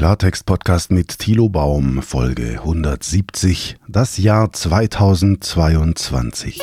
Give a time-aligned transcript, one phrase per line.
[0.00, 6.58] Klartext-Podcast mit Thilo Baum, Folge 170, das Jahr 2022.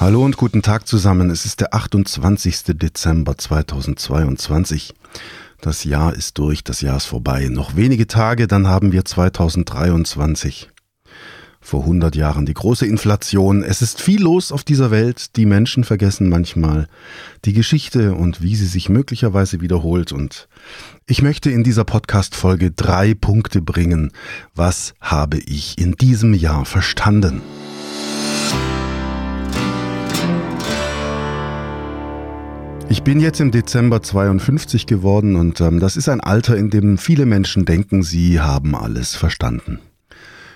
[0.00, 1.28] Hallo und guten Tag zusammen.
[1.28, 2.62] Es ist der 28.
[2.68, 4.94] Dezember 2022.
[5.60, 7.48] Das Jahr ist durch, das Jahr ist vorbei.
[7.50, 10.69] Noch wenige Tage, dann haben wir 2023
[11.70, 13.62] vor 100 Jahren die große Inflation.
[13.62, 15.36] Es ist viel los auf dieser Welt.
[15.36, 16.88] Die Menschen vergessen manchmal
[17.44, 20.10] die Geschichte und wie sie sich möglicherweise wiederholt.
[20.10, 20.48] Und
[21.06, 24.10] ich möchte in dieser Podcast-Folge drei Punkte bringen.
[24.52, 27.40] Was habe ich in diesem Jahr verstanden?
[32.88, 36.98] Ich bin jetzt im Dezember 52 geworden und ähm, das ist ein Alter, in dem
[36.98, 39.78] viele Menschen denken, sie haben alles verstanden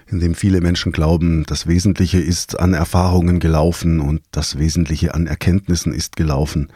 [0.07, 5.27] in dem viele Menschen glauben, das Wesentliche ist an Erfahrungen gelaufen und das Wesentliche an
[5.27, 6.69] Erkenntnissen ist gelaufen.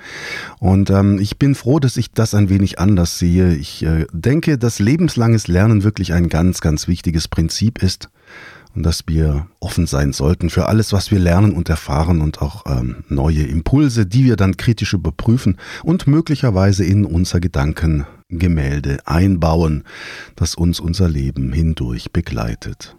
[0.59, 3.55] Und ähm, ich bin froh, dass ich das ein wenig anders sehe.
[3.55, 8.09] Ich äh, denke, dass lebenslanges Lernen wirklich ein ganz, ganz wichtiges Prinzip ist
[8.75, 12.65] und dass wir offen sein sollten für alles, was wir lernen und erfahren und auch
[12.67, 19.85] ähm, neue Impulse, die wir dann kritisch überprüfen und möglicherweise in unser Gedankengemälde einbauen,
[20.37, 22.98] das uns unser Leben hindurch begleitet.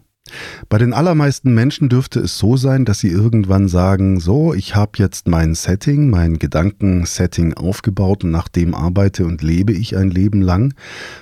[0.69, 4.91] Bei den allermeisten Menschen dürfte es so sein, dass sie irgendwann sagen, so, ich habe
[4.95, 10.41] jetzt mein Setting, mein Gedankensetting aufgebaut und nach dem arbeite und lebe ich ein Leben
[10.41, 10.73] lang.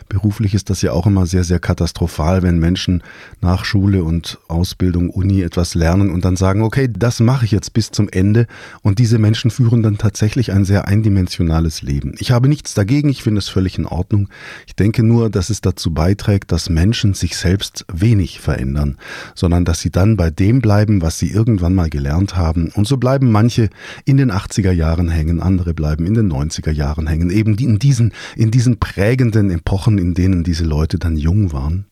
[0.09, 3.03] Beruflich ist das ja auch immer sehr, sehr katastrophal, wenn Menschen
[3.41, 7.73] nach Schule und Ausbildung, Uni etwas lernen und dann sagen, okay, das mache ich jetzt
[7.73, 8.47] bis zum Ende
[8.81, 12.15] und diese Menschen führen dann tatsächlich ein sehr eindimensionales Leben.
[12.19, 14.29] Ich habe nichts dagegen, ich finde es völlig in Ordnung.
[14.65, 18.96] Ich denke nur, dass es dazu beiträgt, dass Menschen sich selbst wenig verändern
[19.35, 22.69] sondern dass sie dann bei dem bleiben, was sie irgendwann mal gelernt haben.
[22.69, 23.69] Und so bleiben manche
[24.05, 28.13] in den 80er Jahren hängen, andere bleiben in den 90er Jahren hängen, eben in diesen,
[28.35, 31.85] in diesen prägenden Epochen, in denen diese Leute dann jung waren.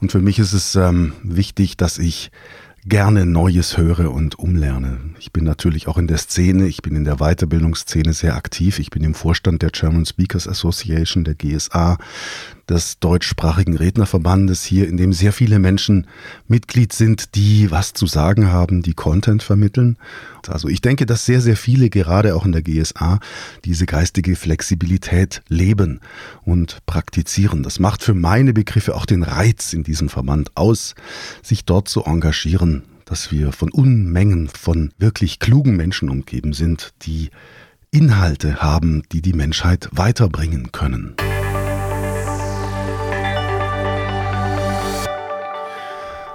[0.00, 2.30] Und für mich ist es ähm, wichtig, dass ich
[2.84, 4.98] gerne Neues höre und umlerne.
[5.20, 8.80] Ich bin natürlich auch in der Szene, ich bin in der Weiterbildungsszene sehr aktiv.
[8.80, 11.98] Ich bin im Vorstand der German Speakers Association, der GSA,
[12.72, 16.06] des deutschsprachigen Rednerverbandes hier, in dem sehr viele Menschen
[16.48, 19.98] Mitglied sind, die was zu sagen haben, die Content vermitteln.
[20.48, 23.20] Also ich denke, dass sehr, sehr viele, gerade auch in der GSA,
[23.66, 26.00] diese geistige Flexibilität leben
[26.44, 27.62] und praktizieren.
[27.62, 30.94] Das macht für meine Begriffe auch den Reiz in diesem Verband aus,
[31.42, 37.28] sich dort zu engagieren, dass wir von Unmengen von wirklich klugen Menschen umgeben sind, die
[37.90, 41.14] Inhalte haben, die die Menschheit weiterbringen können.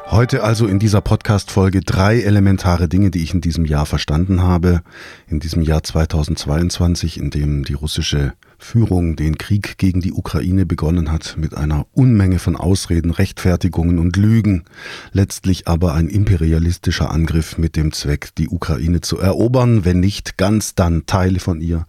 [0.10, 4.82] Heute also in dieser Podcast-Folge drei elementare Dinge, die ich in diesem Jahr verstanden habe.
[5.28, 11.12] In diesem Jahr 2022, in dem die russische Führung den Krieg gegen die Ukraine begonnen
[11.12, 14.64] hat, mit einer Unmenge von Ausreden, Rechtfertigungen und Lügen,
[15.12, 20.76] letztlich aber ein imperialistischer Angriff mit dem Zweck, die Ukraine zu erobern, wenn nicht ganz,
[20.76, 21.86] dann Teile von ihr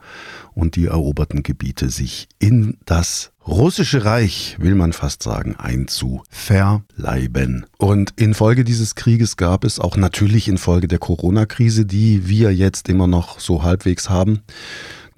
[0.54, 7.66] und die eroberten Gebiete sich in das russische Reich, will man fast sagen, einzuverleiben.
[7.78, 13.06] Und infolge dieses Krieges gab es auch natürlich infolge der Corona-Krise, die wir jetzt immer
[13.06, 14.40] noch so halbwegs haben,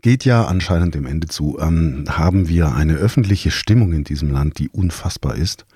[0.03, 4.59] geht ja anscheinend dem Ende zu, ähm, haben wir eine öffentliche Stimmung in diesem Land,
[4.59, 5.67] die unfassbar ist.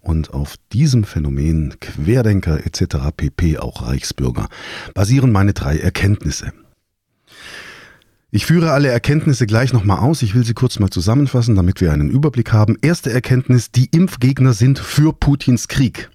[0.00, 3.10] Und auf diesem Phänomen Querdenker etc.
[3.16, 3.58] pp.
[3.58, 4.48] auch Reichsbürger
[4.94, 6.52] basieren meine drei Erkenntnisse.
[8.30, 10.22] Ich führe alle Erkenntnisse gleich nochmal aus.
[10.22, 12.76] Ich will sie kurz mal zusammenfassen, damit wir einen Überblick haben.
[12.82, 16.10] Erste Erkenntnis, die Impfgegner sind für Putins Krieg.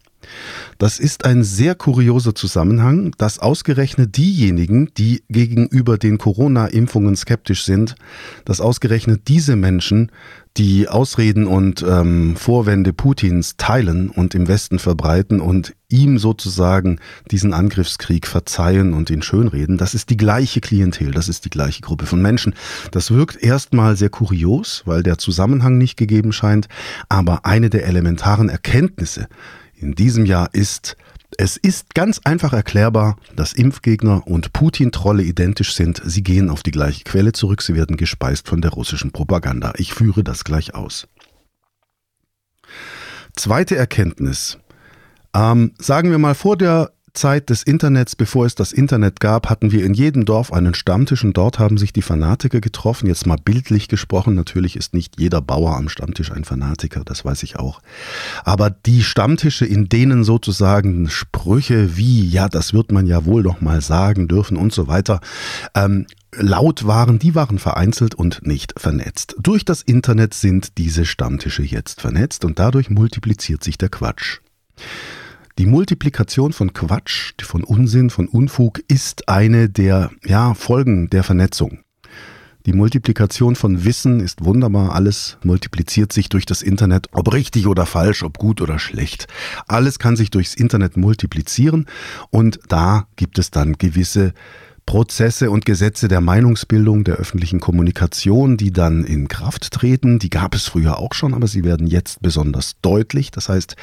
[0.78, 7.96] Das ist ein sehr kurioser Zusammenhang, dass ausgerechnet diejenigen, die gegenüber den Corona-Impfungen skeptisch sind,
[8.46, 10.12] dass ausgerechnet diese Menschen
[10.58, 17.00] die Ausreden und ähm, Vorwände Putins teilen und im Westen verbreiten und ihm sozusagen
[17.32, 21.82] diesen Angriffskrieg verzeihen und ihn schönreden, das ist die gleiche Klientel, das ist die gleiche
[21.82, 22.56] Gruppe von Menschen.
[22.92, 26.68] Das wirkt erstmal sehr kurios, weil der Zusammenhang nicht gegeben scheint,
[27.08, 29.28] aber eine der elementaren Erkenntnisse
[29.80, 30.98] in diesem Jahr ist,
[31.38, 36.02] es ist ganz einfach erklärbar, dass Impfgegner und Putin-Trolle identisch sind.
[36.04, 39.74] Sie gehen auf die gleiche Quelle zurück, sie werden gespeist von der russischen Propaganda.
[39.78, 41.08] Ich führe das gleich aus.
[43.36, 44.58] Zweite Erkenntnis.
[45.34, 49.72] Ähm, sagen wir mal, vor der Zeit des Internets, bevor es das Internet gab, hatten
[49.72, 53.08] wir in jedem Dorf einen Stammtisch und dort haben sich die Fanatiker getroffen.
[53.08, 57.44] Jetzt mal bildlich gesprochen, natürlich ist nicht jeder Bauer am Stammtisch ein Fanatiker, das weiß
[57.44, 57.82] ich auch.
[58.44, 63.62] Aber die Stammtische, in denen sozusagen Sprüche wie, ja, das wird man ja wohl doch
[63.62, 65.22] mal sagen dürfen und so weiter,
[65.76, 66.06] ähm,
[66.36, 69.36] laut waren, die waren vereinzelt und nicht vernetzt.
[69.40, 74.40] Durch das Internet sind diese Stammtische jetzt vernetzt und dadurch multipliziert sich der Quatsch.
[75.60, 81.80] Die Multiplikation von Quatsch, von Unsinn, von Unfug ist eine der ja, Folgen der Vernetzung.
[82.66, 84.96] Die Multiplikation von Wissen ist wunderbar.
[84.96, 89.28] Alles multipliziert sich durch das Internet, ob richtig oder falsch, ob gut oder schlecht.
[89.68, 91.88] Alles kann sich durchs Internet multiplizieren
[92.30, 94.34] und da gibt es dann gewisse
[94.90, 100.18] Prozesse und Gesetze der Meinungsbildung, der öffentlichen Kommunikation, die dann in Kraft treten.
[100.18, 103.30] Die gab es früher auch schon, aber sie werden jetzt besonders deutlich.
[103.30, 103.76] Das heißt,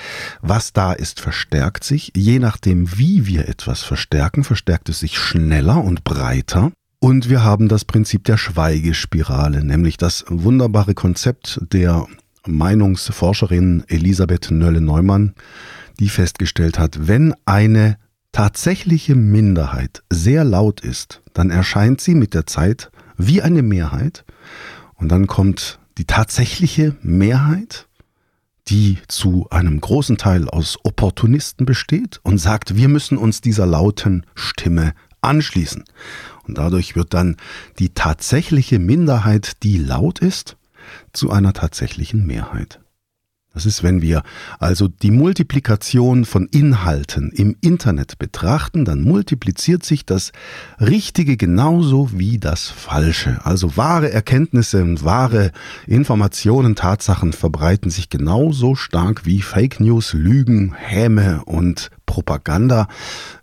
[0.42, 2.10] was da ist, verstärkt sich.
[2.16, 6.72] Je nachdem, wie wir etwas verstärken, verstärkt es sich schneller und breiter.
[6.98, 12.08] Und wir haben das Prinzip der Schweigespirale, nämlich das wunderbare Konzept der
[12.48, 15.34] Meinungsforscherin Elisabeth Nölle-Neumann,
[16.00, 17.96] die festgestellt hat, wenn eine
[18.36, 24.26] tatsächliche Minderheit sehr laut ist, dann erscheint sie mit der Zeit wie eine Mehrheit
[24.96, 27.88] und dann kommt die tatsächliche Mehrheit,
[28.68, 34.26] die zu einem großen Teil aus Opportunisten besteht und sagt, wir müssen uns dieser lauten
[34.34, 34.92] Stimme
[35.22, 35.84] anschließen.
[36.46, 37.38] Und dadurch wird dann
[37.78, 40.58] die tatsächliche Minderheit, die laut ist,
[41.14, 42.80] zu einer tatsächlichen Mehrheit.
[43.56, 44.22] Das ist, wenn wir
[44.58, 50.32] also die Multiplikation von Inhalten im Internet betrachten, dann multipliziert sich das
[50.78, 53.40] Richtige genauso wie das Falsche.
[53.44, 55.52] Also wahre Erkenntnisse und wahre
[55.86, 62.88] Informationen, Tatsachen verbreiten sich genauso stark wie Fake News, Lügen, Häme und Propaganda.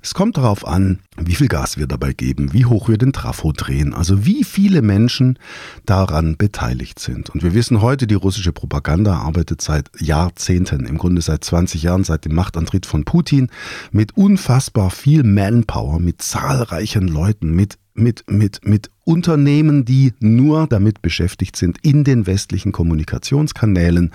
[0.01, 3.51] Es kommt darauf an, wie viel Gas wir dabei geben, wie hoch wir den Trafo
[3.51, 5.37] drehen, also wie viele Menschen
[5.85, 7.29] daran beteiligt sind.
[7.29, 12.03] Und wir wissen heute, die russische Propaganda arbeitet seit Jahrzehnten, im Grunde seit 20 Jahren,
[12.03, 13.49] seit dem Machtantritt von Putin,
[13.91, 21.03] mit unfassbar viel Manpower, mit zahlreichen Leuten, mit mit, mit, mit Unternehmen, die nur damit
[21.03, 24.11] beschäftigt sind, in den westlichen Kommunikationskanälen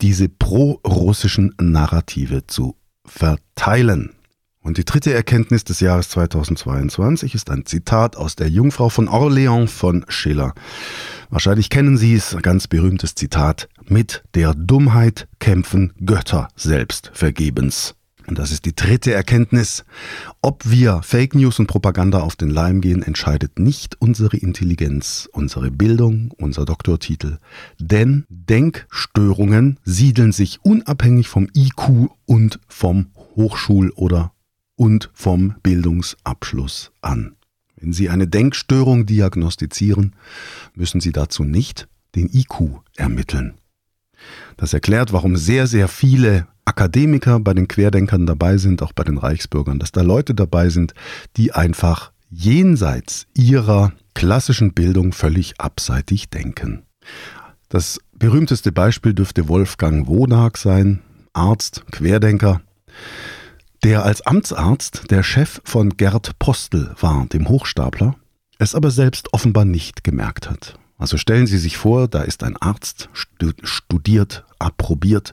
[0.00, 2.76] diese pro-russischen Narrative zu
[3.06, 4.12] verteilen.
[4.66, 9.68] Und die dritte Erkenntnis des Jahres 2022 ist ein Zitat aus der Jungfrau von Orléans
[9.68, 10.54] von Schiller.
[11.30, 13.68] Wahrscheinlich kennen Sie es, ein ganz berühmtes Zitat.
[13.84, 17.94] Mit der Dummheit kämpfen Götter selbst vergebens.
[18.26, 19.84] Und das ist die dritte Erkenntnis.
[20.42, 25.70] Ob wir Fake News und Propaganda auf den Leim gehen, entscheidet nicht unsere Intelligenz, unsere
[25.70, 27.38] Bildung, unser Doktortitel.
[27.78, 33.06] Denn Denkstörungen siedeln sich unabhängig vom IQ und vom
[33.36, 34.32] Hochschul- oder
[34.74, 37.36] und vom Bildungsabschluss an.
[37.76, 40.14] Wenn Sie eine Denkstörung diagnostizieren,
[40.74, 43.54] müssen Sie dazu nicht den IQ ermitteln.
[44.56, 49.18] Das erklärt, warum sehr, sehr viele Akademiker bei den Querdenkern dabei sind, auch bei den
[49.18, 50.92] Reichsbürgern, dass da Leute dabei sind,
[51.36, 56.82] die einfach jenseits ihrer klassischen Bildung völlig abseitig denken.
[57.68, 61.02] Das berühmteste Beispiel dürfte Wolfgang Wodak sein,
[61.32, 62.60] Arzt, Querdenker,
[63.84, 68.16] der als Amtsarzt der Chef von Gerd Postel war, dem Hochstapler,
[68.58, 70.78] es aber selbst offenbar nicht gemerkt hat.
[70.98, 73.10] Also stellen Sie sich vor, da ist ein Arzt,
[73.62, 75.32] studiert, approbiert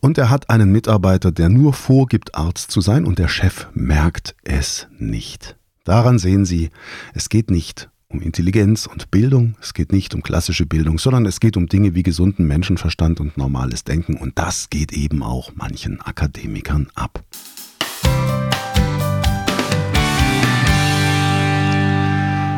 [0.00, 4.34] und er hat einen Mitarbeiter, der nur vorgibt, Arzt zu sein und der Chef merkt
[4.42, 5.56] es nicht.
[5.84, 6.70] Daran sehen Sie,
[7.14, 11.38] es geht nicht um Intelligenz und Bildung, es geht nicht um klassische Bildung, sondern es
[11.38, 16.00] geht um Dinge wie gesunden Menschenverstand und normales Denken und das geht eben auch manchen
[16.00, 17.22] Akademikern ab.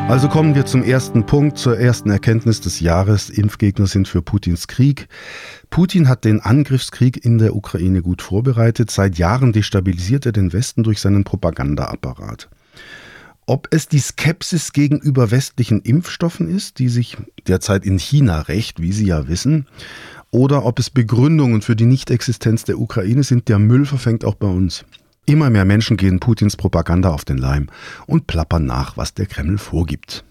[0.09, 3.29] Also kommen wir zum ersten Punkt, zur ersten Erkenntnis des Jahres.
[3.29, 5.07] Impfgegner sind für Putins Krieg.
[5.69, 8.89] Putin hat den Angriffskrieg in der Ukraine gut vorbereitet.
[8.89, 12.49] Seit Jahren destabilisiert er den Westen durch seinen Propagandaapparat.
[13.45, 17.15] Ob es die Skepsis gegenüber westlichen Impfstoffen ist, die sich
[17.47, 19.67] derzeit in China rächt, wie Sie ja wissen,
[20.31, 24.47] oder ob es Begründungen für die Nichtexistenz der Ukraine sind, der Müll verfängt auch bei
[24.47, 24.85] uns.
[25.29, 27.67] Immer mehr Menschen gehen Putins Propaganda auf den Leim
[28.07, 30.25] und plappern nach, was der Kreml vorgibt.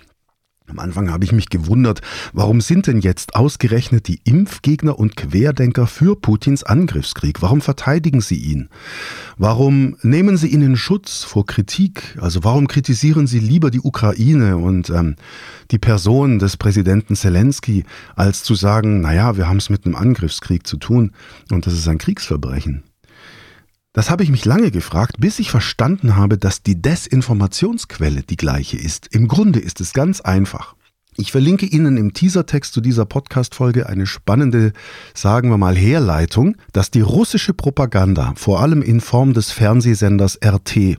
[0.67, 2.01] Am Anfang habe ich mich gewundert,
[2.33, 7.41] warum sind denn jetzt ausgerechnet die Impfgegner und Querdenker für Putins Angriffskrieg?
[7.43, 8.71] Warum verteidigen sie ihn?
[9.37, 12.19] Warum nehmen sie ihn in Schutz vor Kritik?
[12.21, 15.15] Also warum kritisieren sie lieber die Ukraine und ähm,
[15.71, 17.85] die Person des Präsidenten Zelensky,
[18.17, 21.13] als zu sagen, naja, wir haben es mit einem Angriffskrieg zu tun
[21.53, 22.83] und das ist ein Kriegsverbrechen?
[23.99, 28.77] Das habe ich mich lange gefragt, bis ich verstanden habe, dass die Desinformationsquelle die gleiche
[28.77, 29.09] ist.
[29.13, 30.77] Im Grunde ist es ganz einfach.
[31.17, 34.73] Ich verlinke Ihnen im Teasertext zu dieser Podcast-Folge eine spannende,
[35.15, 40.97] sagen wir mal, Herleitung, dass die russische Propaganda, vor allem in Form des Fernsehsenders RT,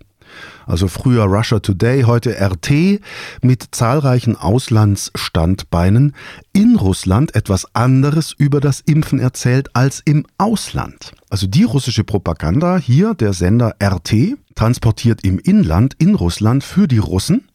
[0.69, 3.01] also früher Russia Today, heute RT,
[3.41, 6.15] mit zahlreichen Auslandsstandbeinen
[6.53, 11.13] in Russland etwas anderes über das Impfen erzählt als im Ausland.
[11.29, 16.99] Also die russische Propaganda, hier der Sender RT, transportiert im Inland in Russland für die
[16.99, 17.45] Russen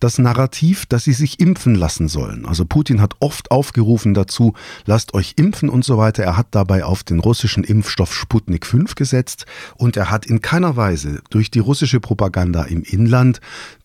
[0.00, 2.46] das Narrativ, dass sie sich impfen lassen sollen.
[2.46, 4.54] Also Putin hat oft aufgerufen dazu,
[4.84, 6.22] lasst euch impfen und so weiter.
[6.22, 9.46] Er hat dabei auf den russischen Impfstoff Sputnik 5 gesetzt
[9.76, 13.40] und er hat in keiner Weise durch die russische Propaganda im Inland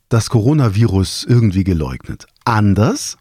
[0.10, 2.28] das Coronavirus irgendwie geleugnet.
[2.44, 3.18] Anders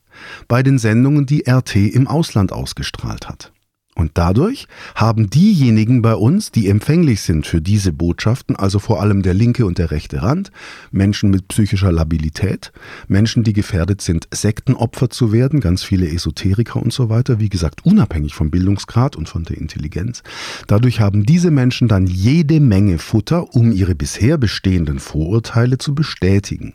[0.49, 3.52] bei den Sendungen, die RT im Ausland ausgestrahlt hat.
[4.00, 9.21] Und dadurch haben diejenigen bei uns, die empfänglich sind für diese Botschaften, also vor allem
[9.21, 10.50] der linke und der rechte Rand,
[10.90, 12.73] Menschen mit psychischer Labilität,
[13.09, 17.85] Menschen, die gefährdet sind, Sektenopfer zu werden, ganz viele Esoteriker und so weiter, wie gesagt,
[17.85, 20.23] unabhängig vom Bildungsgrad und von der Intelligenz.
[20.66, 26.73] Dadurch haben diese Menschen dann jede Menge Futter, um ihre bisher bestehenden Vorurteile zu bestätigen.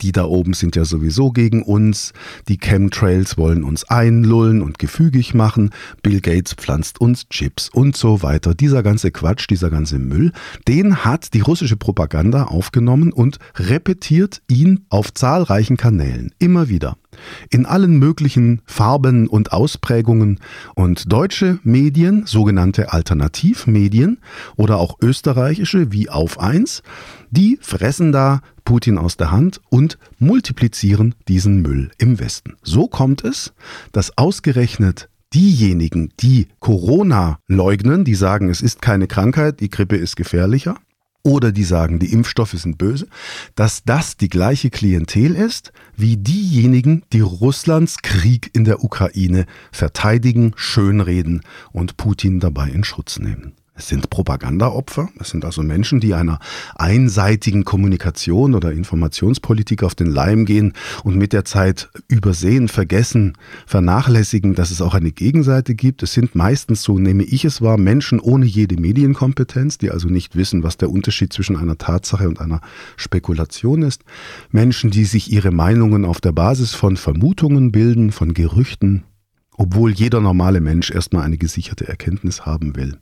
[0.00, 2.12] Die da oben sind ja sowieso gegen uns.
[2.48, 5.70] Die Chemtrails wollen uns einlullen und gefügig machen.
[6.02, 8.54] Bill Gates pflanzt uns Chips und so weiter.
[8.54, 10.32] Dieser ganze Quatsch, dieser ganze Müll,
[10.68, 16.32] den hat die russische Propaganda aufgenommen und repetiert ihn auf zahlreichen Kanälen.
[16.38, 16.96] Immer wieder
[17.50, 20.40] in allen möglichen Farben und Ausprägungen
[20.74, 24.18] und deutsche Medien, sogenannte Alternativmedien
[24.56, 26.82] oder auch österreichische wie Auf eins,
[27.30, 32.54] die fressen da Putin aus der Hand und multiplizieren diesen Müll im Westen.
[32.62, 33.52] So kommt es,
[33.92, 40.16] dass ausgerechnet diejenigen, die Corona leugnen, die sagen, es ist keine Krankheit, die Grippe ist
[40.16, 40.76] gefährlicher,
[41.24, 43.08] oder die sagen, die Impfstoffe sind böse,
[43.56, 50.52] dass das die gleiche Klientel ist wie diejenigen, die Russlands Krieg in der Ukraine verteidigen,
[50.54, 51.40] schönreden
[51.72, 53.54] und Putin dabei in Schutz nehmen.
[53.76, 56.38] Es sind Propagandaopfer, es sind also Menschen, die einer
[56.76, 64.54] einseitigen Kommunikation oder Informationspolitik auf den Leim gehen und mit der Zeit übersehen, vergessen, vernachlässigen,
[64.54, 66.04] dass es auch eine Gegenseite gibt.
[66.04, 70.36] Es sind meistens, so nehme ich es wahr, Menschen ohne jede Medienkompetenz, die also nicht
[70.36, 72.60] wissen, was der Unterschied zwischen einer Tatsache und einer
[72.96, 74.04] Spekulation ist.
[74.50, 79.02] Menschen, die sich ihre Meinungen auf der Basis von Vermutungen bilden, von Gerüchten,
[79.56, 82.98] obwohl jeder normale Mensch erstmal eine gesicherte Erkenntnis haben will.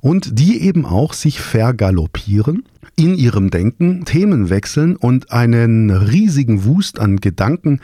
[0.00, 2.64] Und die eben auch sich vergaloppieren,
[2.96, 7.80] in ihrem Denken Themen wechseln und einen riesigen Wust an Gedanken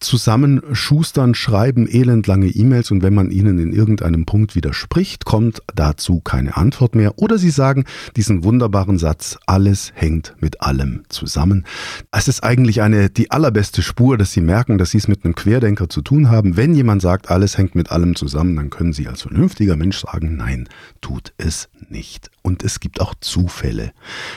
[0.00, 6.56] zusammenschustern, schreiben elendlange E-Mails und wenn man ihnen in irgendeinem Punkt widerspricht, kommt dazu keine
[6.56, 7.18] Antwort mehr.
[7.18, 7.84] Oder sie sagen
[8.16, 11.64] diesen wunderbaren Satz, alles hängt mit allem zusammen.
[12.12, 15.34] Es ist eigentlich eine, die allerbeste Spur, dass sie merken, dass sie es mit einem
[15.34, 16.56] Querdenker zu tun haben.
[16.56, 20.36] Wenn jemand sagt, alles hängt mit allem zusammen, dann können sie als vernünftiger Mensch sagen,
[20.36, 20.68] nein,
[21.00, 22.30] tut es nicht.
[22.42, 23.92] Und es gibt auch Zufälle.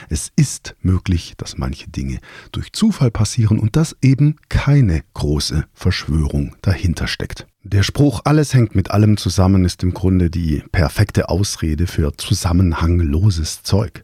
[0.08, 2.18] Es ist möglich, dass manche Dinge
[2.52, 7.46] durch Zufall passieren und dass eben keine große Verschwörung dahinter steckt.
[7.62, 13.62] Der Spruch, alles hängt mit allem zusammen, ist im Grunde die perfekte Ausrede für zusammenhangloses
[13.62, 14.02] Zeug.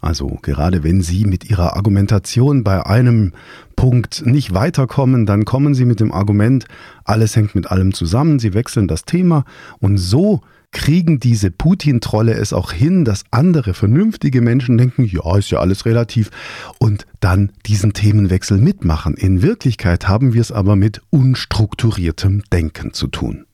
[0.00, 3.32] Also gerade wenn Sie mit Ihrer Argumentation bei einem
[3.76, 6.64] Punkt nicht weiterkommen, dann kommen Sie mit dem Argument,
[7.04, 9.44] alles hängt mit allem zusammen, Sie wechseln das Thema
[9.78, 10.40] und so
[10.72, 15.86] kriegen diese Putin-Trolle es auch hin, dass andere vernünftige Menschen denken, ja, ist ja alles
[15.86, 16.30] relativ
[16.78, 19.14] und dann diesen Themenwechsel mitmachen.
[19.14, 23.46] In Wirklichkeit haben wir es aber mit unstrukturiertem Denken zu tun.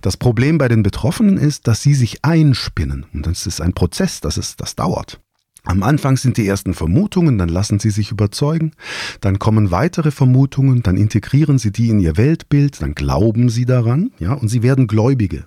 [0.00, 4.20] Das Problem bei den Betroffenen ist, dass sie sich einspinnen und das ist ein Prozess,
[4.20, 5.20] das, ist, das dauert.
[5.64, 8.72] Am Anfang sind die ersten Vermutungen, dann lassen sie sich überzeugen,
[9.20, 14.10] dann kommen weitere Vermutungen, dann integrieren sie die in ihr Weltbild, dann glauben sie daran,
[14.18, 15.44] ja, und sie werden Gläubige.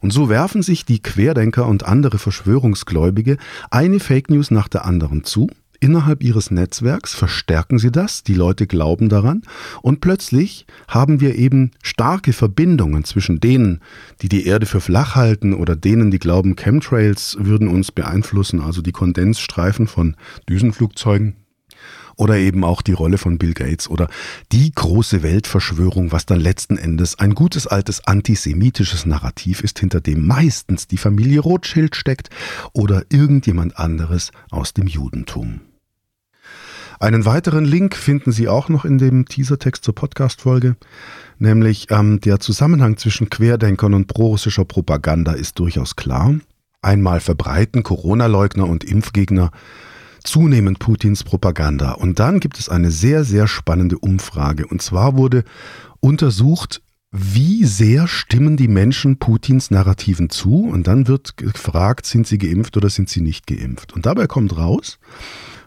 [0.00, 3.36] Und so werfen sich die Querdenker und andere Verschwörungsgläubige
[3.70, 5.48] eine Fake News nach der anderen zu.
[5.82, 9.42] Innerhalb ihres Netzwerks verstärken sie das, die Leute glauben daran
[9.82, 13.80] und plötzlich haben wir eben starke Verbindungen zwischen denen,
[14.20, 18.80] die die Erde für flach halten oder denen, die glauben, Chemtrails würden uns beeinflussen, also
[18.80, 20.14] die Kondensstreifen von
[20.48, 21.34] Düsenflugzeugen,
[22.16, 24.08] oder eben auch die Rolle von Bill Gates oder
[24.52, 30.26] die große Weltverschwörung, was dann letzten Endes ein gutes altes antisemitisches Narrativ ist, hinter dem
[30.26, 32.30] meistens die Familie Rothschild steckt
[32.72, 35.60] oder irgendjemand anderes aus dem Judentum.
[37.02, 40.76] Einen weiteren Link finden Sie auch noch in dem Teasertext zur Podcast-Folge,
[41.40, 46.36] nämlich ähm, der Zusammenhang zwischen Querdenkern und prorussischer Propaganda ist durchaus klar.
[46.80, 49.50] einmal verbreiten Corona-Leugner und Impfgegner
[50.22, 51.92] zunehmend Putins Propaganda.
[51.92, 54.66] Und dann gibt es eine sehr, sehr spannende Umfrage.
[54.66, 55.44] Und zwar wurde
[56.00, 60.64] untersucht, wie sehr stimmen die Menschen Putins Narrativen zu?
[60.64, 63.92] Und dann wird gefragt, sind sie geimpft oder sind sie nicht geimpft?
[63.92, 64.98] Und dabei kommt raus,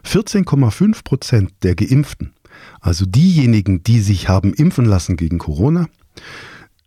[0.04, 2.32] 14,5 Prozent der Geimpften,
[2.80, 5.88] also diejenigen, die sich haben impfen lassen gegen Corona,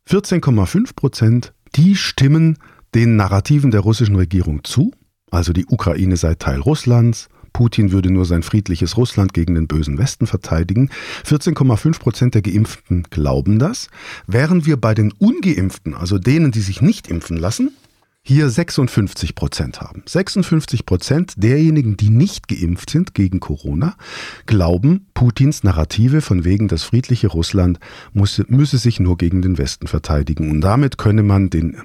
[0.09, 2.57] 14,5 Prozent, die stimmen
[2.95, 4.91] den Narrativen der russischen Regierung zu.
[5.31, 9.97] Also die Ukraine sei Teil Russlands, Putin würde nur sein friedliches Russland gegen den bösen
[9.97, 10.89] Westen verteidigen.
[11.25, 13.89] 14,5 Prozent der Geimpften glauben das,
[14.27, 17.71] während wir bei den Ungeimpften, also denen, die sich nicht impfen lassen,
[18.21, 20.03] hier 56 Prozent haben.
[20.05, 23.97] 56 Prozent derjenigen, die nicht geimpft sind gegen Corona,
[24.45, 27.77] glauben, Putins Narrative von wegen das friedliche Russland
[28.13, 30.49] muss, müsse sich nur gegen den Westen verteidigen.
[30.49, 31.75] Und damit könne man den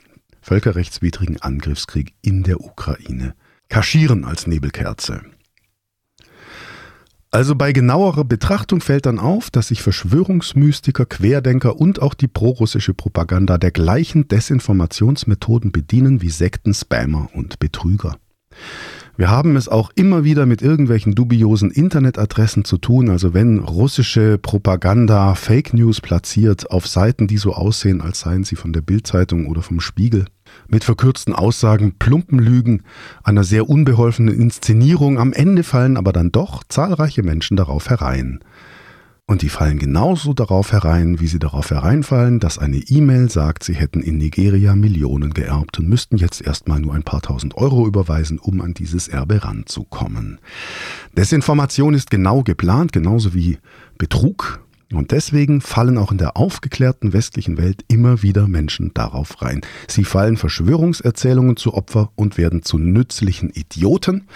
[0.40, 3.34] völkerrechtswidrigen Angriffskrieg in der Ukraine
[3.68, 5.22] kaschieren als Nebelkerze.
[7.34, 12.94] Also bei genauerer Betrachtung fällt dann auf, dass sich Verschwörungsmystiker, Querdenker und auch die prorussische
[12.94, 18.18] Propaganda der gleichen Desinformationsmethoden bedienen wie Sekten, Spammer und Betrüger.
[19.16, 24.38] Wir haben es auch immer wieder mit irgendwelchen dubiosen Internetadressen zu tun, also wenn russische
[24.38, 29.46] Propaganda Fake News platziert auf Seiten, die so aussehen, als seien sie von der Bildzeitung
[29.46, 30.24] oder vom Spiegel,
[30.66, 32.82] mit verkürzten Aussagen, plumpen Lügen,
[33.22, 35.20] einer sehr unbeholfenen Inszenierung.
[35.20, 38.40] Am Ende fallen aber dann doch zahlreiche Menschen darauf herein.
[39.26, 43.74] Und die fallen genauso darauf herein, wie sie darauf hereinfallen, dass eine E-Mail sagt, sie
[43.74, 48.38] hätten in Nigeria Millionen geerbt und müssten jetzt erstmal nur ein paar tausend Euro überweisen,
[48.38, 50.40] um an dieses Erbe ranzukommen.
[51.16, 53.56] Desinformation ist genau geplant, genauso wie
[53.96, 54.60] Betrug
[54.92, 59.62] und deswegen fallen auch in der aufgeklärten westlichen Welt immer wieder Menschen darauf rein.
[59.88, 64.26] Sie fallen Verschwörungserzählungen zu Opfer und werden zu nützlichen Idioten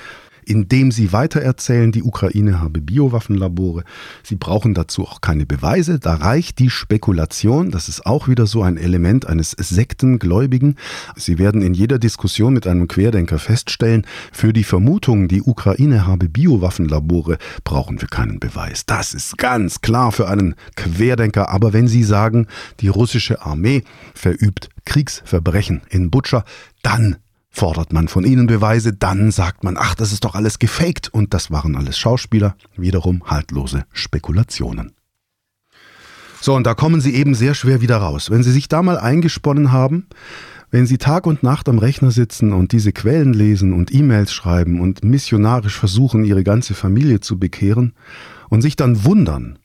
[0.48, 3.84] indem sie weitererzählen, die Ukraine habe Biowaffenlabore.
[4.22, 5.98] Sie brauchen dazu auch keine Beweise.
[5.98, 7.70] Da reicht die Spekulation.
[7.70, 10.76] Das ist auch wieder so ein Element eines Sektengläubigen.
[11.16, 16.28] Sie werden in jeder Diskussion mit einem Querdenker feststellen, für die Vermutung, die Ukraine habe
[16.30, 18.86] Biowaffenlabore, brauchen wir keinen Beweis.
[18.86, 21.50] Das ist ganz klar für einen Querdenker.
[21.50, 22.46] Aber wenn Sie sagen,
[22.80, 26.44] die russische Armee verübt Kriegsverbrechen in Butscha,
[26.82, 27.16] dann
[27.58, 31.34] Fordert man von ihnen Beweise, dann sagt man, ach, das ist doch alles gefaked und
[31.34, 34.92] das waren alles Schauspieler, wiederum haltlose Spekulationen.
[36.40, 38.30] So, und da kommen sie eben sehr schwer wieder raus.
[38.30, 40.06] Wenn sie sich da mal eingesponnen haben,
[40.70, 44.80] wenn Sie Tag und Nacht am Rechner sitzen und diese Quellen lesen und E-Mails schreiben
[44.80, 47.92] und missionarisch versuchen, Ihre ganze Familie zu bekehren
[48.50, 49.58] und sich dann wundern,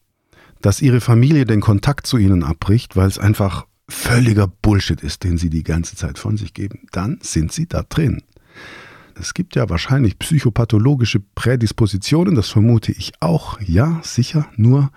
[0.61, 5.37] dass Ihre Familie den Kontakt zu Ihnen abbricht, weil es einfach völliger Bullshit ist, den
[5.37, 8.23] sie die ganze Zeit von sich geben, dann sind sie da drin.
[9.19, 13.59] Es gibt ja wahrscheinlich psychopathologische Prädispositionen, das vermute ich auch.
[13.61, 14.47] Ja, sicher.
[14.55, 14.91] Nur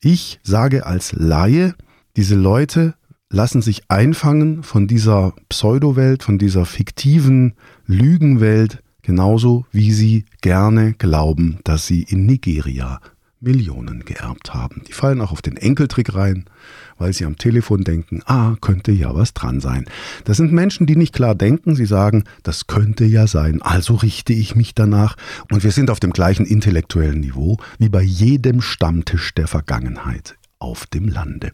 [0.00, 1.74] ich sage als Laie,
[2.16, 2.94] diese Leute
[3.30, 7.54] lassen sich einfangen von dieser Pseudowelt, von dieser fiktiven
[7.86, 13.00] Lügenwelt, genauso wie sie gerne glauben, dass sie in Nigeria
[13.44, 14.82] Millionen geerbt haben.
[14.88, 16.46] Die fallen auch auf den Enkeltrick rein
[16.98, 19.86] weil sie am Telefon denken, ah, könnte ja was dran sein.
[20.24, 24.32] Das sind Menschen, die nicht klar denken, sie sagen, das könnte ja sein, also richte
[24.32, 25.16] ich mich danach.
[25.50, 30.86] Und wir sind auf dem gleichen intellektuellen Niveau wie bei jedem Stammtisch der Vergangenheit auf
[30.86, 31.52] dem Lande.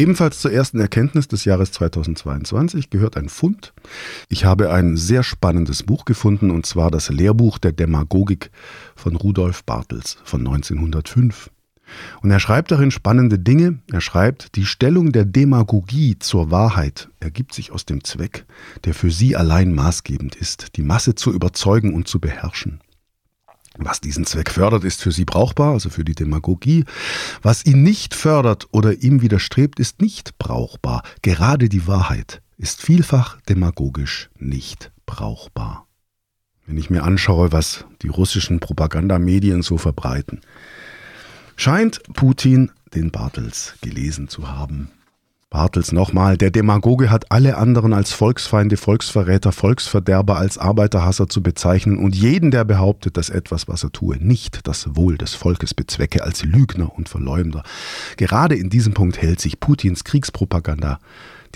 [0.00, 3.74] Ebenfalls zur ersten Erkenntnis des Jahres 2022 gehört ein Fund.
[4.30, 8.50] Ich habe ein sehr spannendes Buch gefunden, und zwar das Lehrbuch der Demagogik
[8.96, 11.50] von Rudolf Bartels von 1905.
[12.22, 13.80] Und er schreibt darin spannende Dinge.
[13.92, 18.46] Er schreibt, die Stellung der Demagogie zur Wahrheit ergibt sich aus dem Zweck,
[18.86, 22.80] der für sie allein maßgebend ist, die Masse zu überzeugen und zu beherrschen.
[23.82, 26.84] Was diesen Zweck fördert, ist für sie brauchbar, also für die Demagogie.
[27.40, 31.02] Was ihn nicht fördert oder ihm widerstrebt, ist nicht brauchbar.
[31.22, 35.86] Gerade die Wahrheit ist vielfach demagogisch nicht brauchbar.
[36.66, 40.42] Wenn ich mir anschaue, was die russischen Propagandamedien so verbreiten,
[41.56, 44.90] scheint Putin den Bartels gelesen zu haben.
[45.50, 51.98] Bartels nochmal, der Demagoge hat alle anderen als Volksfeinde, Volksverräter, Volksverderber, als Arbeiterhasser zu bezeichnen
[51.98, 56.22] und jeden, der behauptet, dass etwas, was er tue, nicht das Wohl des Volkes bezwecke,
[56.22, 57.64] als Lügner und Verleumder.
[58.16, 61.00] Gerade in diesem Punkt hält sich Putins Kriegspropaganda,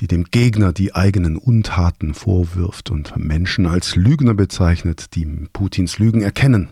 [0.01, 6.21] die dem Gegner die eigenen Untaten vorwirft und Menschen als Lügner bezeichnet, die Putins Lügen
[6.21, 6.71] erkennen.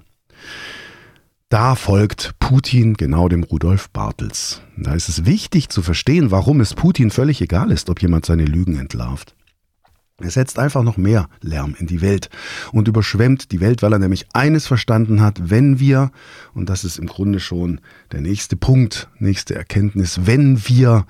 [1.52, 4.62] Da folgt Putin genau dem Rudolf Bartels.
[4.78, 8.46] Da ist es wichtig zu verstehen, warum es Putin völlig egal ist, ob jemand seine
[8.46, 9.36] Lügen entlarvt.
[10.16, 12.30] Er setzt einfach noch mehr Lärm in die Welt
[12.72, 16.10] und überschwemmt die Welt, weil er nämlich eines verstanden hat, wenn wir,
[16.54, 21.04] und das ist im Grunde schon der nächste Punkt, nächste Erkenntnis, wenn wir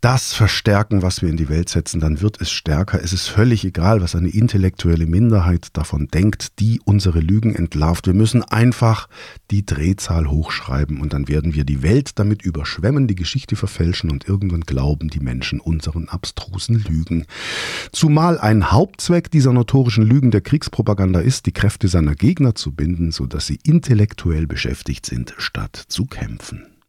[0.00, 3.02] das verstärken, was wir in die Welt setzen, dann wird es stärker.
[3.02, 8.06] Es ist völlig egal, was eine intellektuelle Minderheit davon denkt, die unsere Lügen entlarvt.
[8.06, 9.08] Wir müssen einfach
[9.50, 14.26] die Drehzahl hochschreiben und dann werden wir die Welt damit überschwemmen, die Geschichte verfälschen und
[14.26, 17.26] irgendwann glauben die Menschen unseren abstrusen Lügen.
[17.92, 23.12] Zumal ein Hauptzweck dieser notorischen Lügen der Kriegspropaganda ist, die Kräfte seiner Gegner zu binden,
[23.12, 26.79] sodass sie intellektuell beschäftigt sind, statt zu kämpfen.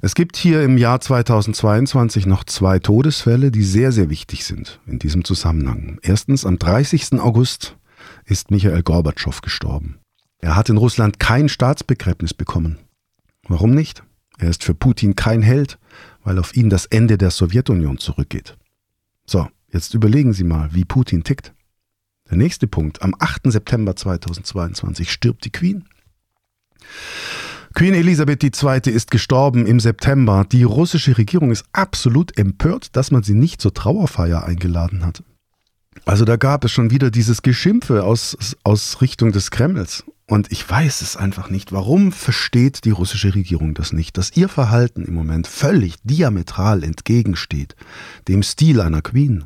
[0.00, 4.98] Es gibt hier im Jahr 2022 noch zwei Todesfälle, die sehr, sehr wichtig sind in
[4.98, 5.98] diesem Zusammenhang.
[6.02, 7.14] Erstens, am 30.
[7.20, 7.76] August
[8.24, 9.98] ist Michael Gorbatschow gestorben.
[10.40, 12.78] Er hat in Russland kein Staatsbegräbnis bekommen.
[13.48, 14.04] Warum nicht?
[14.38, 15.78] Er ist für Putin kein Held,
[16.22, 18.56] weil auf ihn das Ende der Sowjetunion zurückgeht.
[19.26, 21.52] So, jetzt überlegen Sie mal, wie Putin tickt.
[22.30, 23.02] Der nächste Punkt.
[23.02, 23.50] Am 8.
[23.50, 25.88] September 2022 stirbt die Queen.
[27.74, 28.80] Queen Elisabeth II.
[28.92, 30.46] ist gestorben im September.
[30.50, 35.22] Die russische Regierung ist absolut empört, dass man sie nicht zur Trauerfeier eingeladen hat.
[36.04, 40.04] Also da gab es schon wieder dieses Geschimpfe aus, aus Richtung des Kremls.
[40.26, 41.72] Und ich weiß es einfach nicht.
[41.72, 47.76] Warum versteht die russische Regierung das nicht, dass ihr Verhalten im Moment völlig diametral entgegensteht
[48.28, 49.44] dem Stil einer Queen,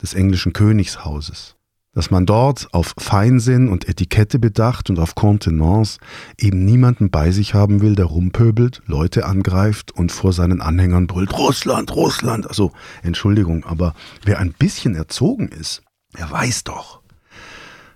[0.00, 1.56] des englischen Königshauses?
[1.92, 5.98] Dass man dort auf Feinsinn und Etikette bedacht und auf Contenance
[6.38, 11.36] eben niemanden bei sich haben will, der rumpöbelt, Leute angreift und vor seinen Anhängern brüllt,
[11.36, 12.46] Russland, Russland.
[12.46, 12.72] Also,
[13.02, 15.82] Entschuldigung, aber wer ein bisschen erzogen ist,
[16.16, 17.00] der weiß doch,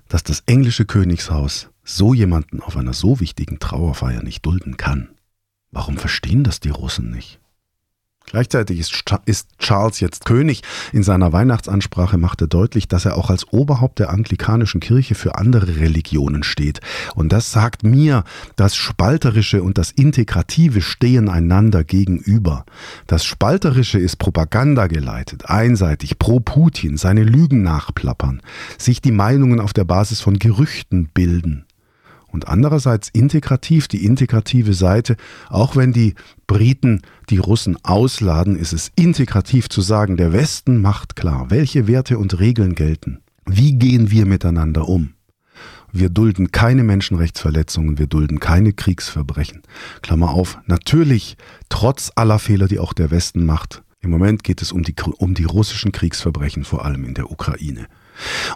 [0.09, 5.11] dass das englische Königshaus so jemanden auf einer so wichtigen Trauerfeier nicht dulden kann.
[5.71, 7.41] Warum verstehen das die Russen nicht?
[8.27, 10.63] Gleichzeitig ist, Charles jetzt König.
[10.93, 15.37] In seiner Weihnachtsansprache macht er deutlich, dass er auch als Oberhaupt der anglikanischen Kirche für
[15.37, 16.81] andere Religionen steht.
[17.15, 18.25] Und das sagt mir,
[18.57, 22.65] das Spalterische und das Integrative stehen einander gegenüber.
[23.07, 28.41] Das Spalterische ist Propaganda geleitet, einseitig, pro Putin, seine Lügen nachplappern,
[28.79, 31.67] sich die Meinungen auf der Basis von Gerüchten bilden
[32.35, 35.17] und andererseits integrativ die integrative Seite,
[35.49, 36.15] auch wenn die
[36.49, 42.19] Briten die Russen ausladen, ist es integrativ zu sagen, der Westen macht klar, welche Werte
[42.19, 43.21] und Regeln gelten.
[43.47, 45.15] Wie gehen wir miteinander um?
[45.93, 49.63] Wir dulden keine Menschenrechtsverletzungen, wir dulden keine Kriegsverbrechen.
[50.03, 51.37] Klammer auf, natürlich,
[51.69, 53.85] trotz aller Fehler, die auch der Westen macht.
[54.01, 57.87] Im Moment geht es um die, um die russischen Kriegsverbrechen, vor allem in der Ukraine.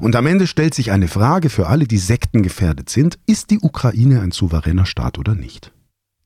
[0.01, 3.19] Und am Ende stellt sich eine Frage für alle, die sektengefährdet sind.
[3.27, 5.73] Ist die Ukraine ein souveräner Staat oder nicht?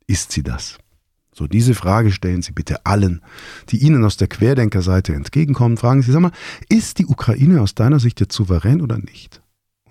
[0.07, 0.79] Ist sie das?
[1.35, 3.23] So, diese Frage stellen Sie bitte allen,
[3.71, 5.79] die Ihnen aus der Querdenkerseite entgegenkommen.
[5.79, 6.33] Fragen Sie, sag mal,
[6.69, 9.42] ist die Ukraine aus deiner Sicht jetzt souverän oder nicht?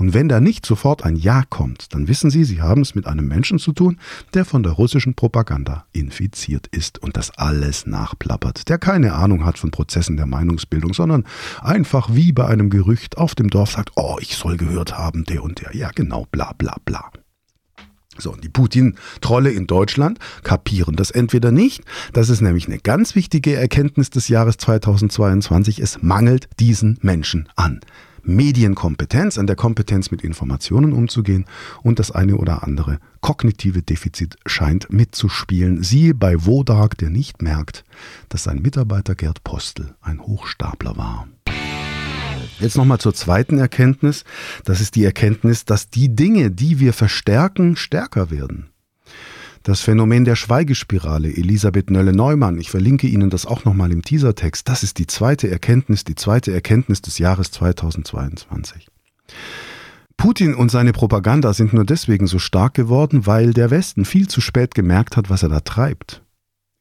[0.01, 3.05] Und wenn da nicht sofort ein Ja kommt, dann wissen Sie, Sie haben es mit
[3.05, 3.99] einem Menschen zu tun,
[4.33, 9.59] der von der russischen Propaganda infiziert ist und das alles nachplappert, der keine Ahnung hat
[9.59, 11.23] von Prozessen der Meinungsbildung, sondern
[11.61, 15.43] einfach wie bei einem Gerücht auf dem Dorf sagt, oh, ich soll gehört haben, der
[15.43, 17.11] und der, ja genau, bla bla bla.
[18.17, 21.83] So, und die Putin-Trolle in Deutschland kapieren das entweder nicht.
[22.11, 25.77] Das ist nämlich eine ganz wichtige Erkenntnis des Jahres 2022.
[25.77, 27.81] Es mangelt diesen Menschen an.
[28.23, 31.45] Medienkompetenz, an der Kompetenz mit Informationen umzugehen
[31.83, 35.83] und das eine oder andere kognitive Defizit scheint mitzuspielen.
[35.83, 37.83] Siehe bei Wodark, der nicht merkt,
[38.29, 41.27] dass sein Mitarbeiter Gerd Postel ein Hochstapler war.
[42.59, 44.23] Jetzt nochmal zur zweiten Erkenntnis.
[44.65, 48.69] Das ist die Erkenntnis, dass die Dinge, die wir verstärken, stärker werden.
[49.63, 54.81] Das Phänomen der Schweigespirale, Elisabeth Nölle-Neumann, ich verlinke Ihnen das auch nochmal im Teasertext, das
[54.81, 58.87] ist die zweite Erkenntnis, die zweite Erkenntnis des Jahres 2022.
[60.17, 64.41] Putin und seine Propaganda sind nur deswegen so stark geworden, weil der Westen viel zu
[64.41, 66.23] spät gemerkt hat, was er da treibt.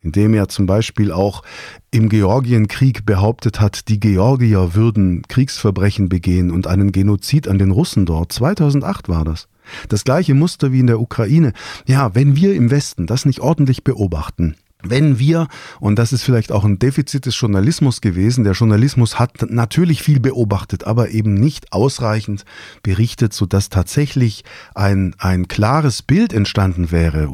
[0.01, 1.43] Indem er zum Beispiel auch
[1.91, 8.07] im Georgienkrieg behauptet hat, die Georgier würden Kriegsverbrechen begehen und einen Genozid an den Russen
[8.07, 8.33] dort.
[8.33, 9.50] 2008 war das.
[9.89, 11.53] Das gleiche Muster wie in der Ukraine.
[11.87, 16.53] Ja, wenn wir im Westen das nicht ordentlich beobachten, wenn wir, und das ist vielleicht
[16.53, 21.73] auch ein Defizit des Journalismus gewesen, der Journalismus hat natürlich viel beobachtet, aber eben nicht
[21.73, 22.45] ausreichend
[22.83, 27.29] berichtet, sodass tatsächlich ein, ein klares Bild entstanden wäre,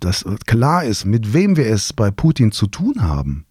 [0.00, 3.46] dass klar ist, mit wem wir es bei Putin zu tun haben.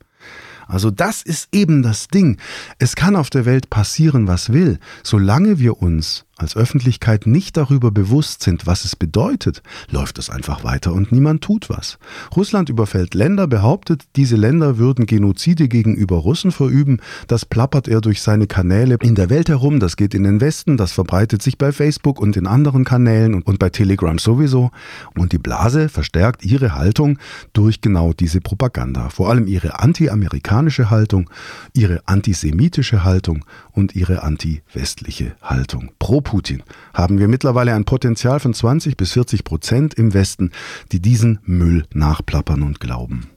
[0.68, 2.38] Also das ist eben das Ding.
[2.80, 7.92] Es kann auf der Welt passieren, was will, solange wir uns als Öffentlichkeit nicht darüber
[7.92, 12.00] bewusst sind, was es bedeutet, läuft es einfach weiter und niemand tut was.
[12.36, 17.00] Russland überfällt Länder, behauptet, diese Länder würden Genozide gegenüber Russen verüben.
[17.28, 20.78] Das plappert er durch seine Kanäle in der Welt herum, das geht in den Westen,
[20.78, 24.72] das verbreitet sich bei Facebook und in anderen Kanälen und, bei Telegram sowieso.
[25.16, 27.20] Und die Blase verstärkt ihre Haltung
[27.54, 29.10] durch genau diese Propaganda.
[29.10, 31.30] Vor allem ihre anti-amerikanische Haltung,
[31.74, 35.92] ihre antisemitische Haltung und ihre anti-westliche Haltung.
[36.00, 36.64] Pro Putin
[36.94, 40.52] haben wir mittlerweile ein Potenzial von 20 bis 40 Prozent im Westen,
[40.94, 43.28] die diesen Müll nachplappern und glauben.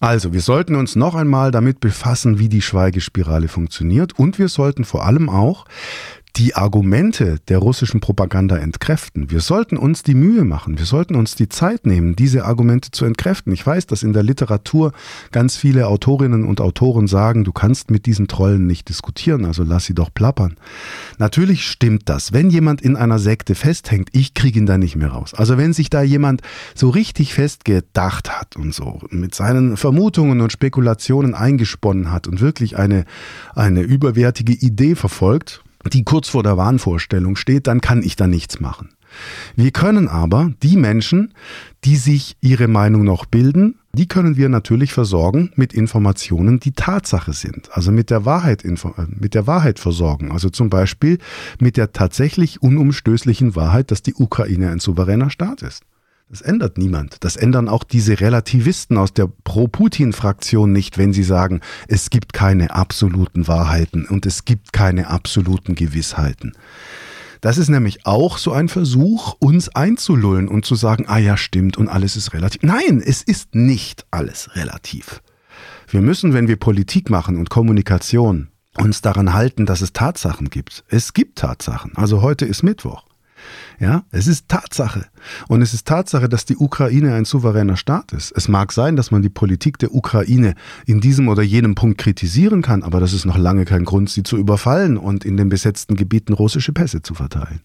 [0.00, 4.84] Also, wir sollten uns noch einmal damit befassen, wie die Schweigespirale funktioniert und wir sollten
[4.84, 5.66] vor allem auch
[6.36, 9.30] die Argumente der russischen Propaganda entkräften.
[9.30, 13.06] Wir sollten uns die Mühe machen, wir sollten uns die Zeit nehmen, diese Argumente zu
[13.06, 13.52] entkräften.
[13.52, 14.92] Ich weiß, dass in der Literatur
[15.32, 19.86] ganz viele Autorinnen und Autoren sagen, du kannst mit diesen Trollen nicht diskutieren, also lass
[19.86, 20.56] sie doch plappern.
[21.18, 22.34] Natürlich stimmt das.
[22.34, 25.32] Wenn jemand in einer Sekte festhängt, ich kriege ihn da nicht mehr raus.
[25.32, 26.42] Also wenn sich da jemand
[26.74, 32.76] so richtig festgedacht hat und so mit seinen Vermutungen und Spekulationen eingesponnen hat und wirklich
[32.76, 33.06] eine,
[33.54, 38.60] eine überwertige Idee verfolgt, die kurz vor der Wahnvorstellung steht, dann kann ich da nichts
[38.60, 38.90] machen.
[39.54, 41.32] Wir können aber die Menschen,
[41.84, 47.32] die sich ihre Meinung noch bilden, die können wir natürlich versorgen mit Informationen, die Tatsache
[47.32, 47.70] sind.
[47.72, 48.74] Also mit der Wahrheit, äh,
[49.08, 50.32] mit der Wahrheit versorgen.
[50.32, 51.18] Also zum Beispiel
[51.60, 55.82] mit der tatsächlich unumstößlichen Wahrheit, dass die Ukraine ein souveräner Staat ist.
[56.28, 57.18] Das ändert niemand.
[57.20, 62.72] Das ändern auch diese Relativisten aus der Pro-Putin-Fraktion nicht, wenn sie sagen, es gibt keine
[62.72, 66.54] absoluten Wahrheiten und es gibt keine absoluten Gewissheiten.
[67.42, 71.76] Das ist nämlich auch so ein Versuch, uns einzulullen und zu sagen, ah ja, stimmt
[71.76, 72.60] und alles ist relativ.
[72.62, 75.22] Nein, es ist nicht alles relativ.
[75.88, 80.82] Wir müssen, wenn wir Politik machen und Kommunikation, uns daran halten, dass es Tatsachen gibt.
[80.88, 81.92] Es gibt Tatsachen.
[81.94, 83.04] Also heute ist Mittwoch.
[83.78, 85.06] Ja, es ist Tatsache.
[85.48, 88.32] Und es ist Tatsache, dass die Ukraine ein souveräner Staat ist.
[88.34, 90.54] Es mag sein, dass man die Politik der Ukraine
[90.86, 94.22] in diesem oder jenem Punkt kritisieren kann, aber das ist noch lange kein Grund, sie
[94.22, 97.60] zu überfallen und in den besetzten Gebieten russische Pässe zu verteilen.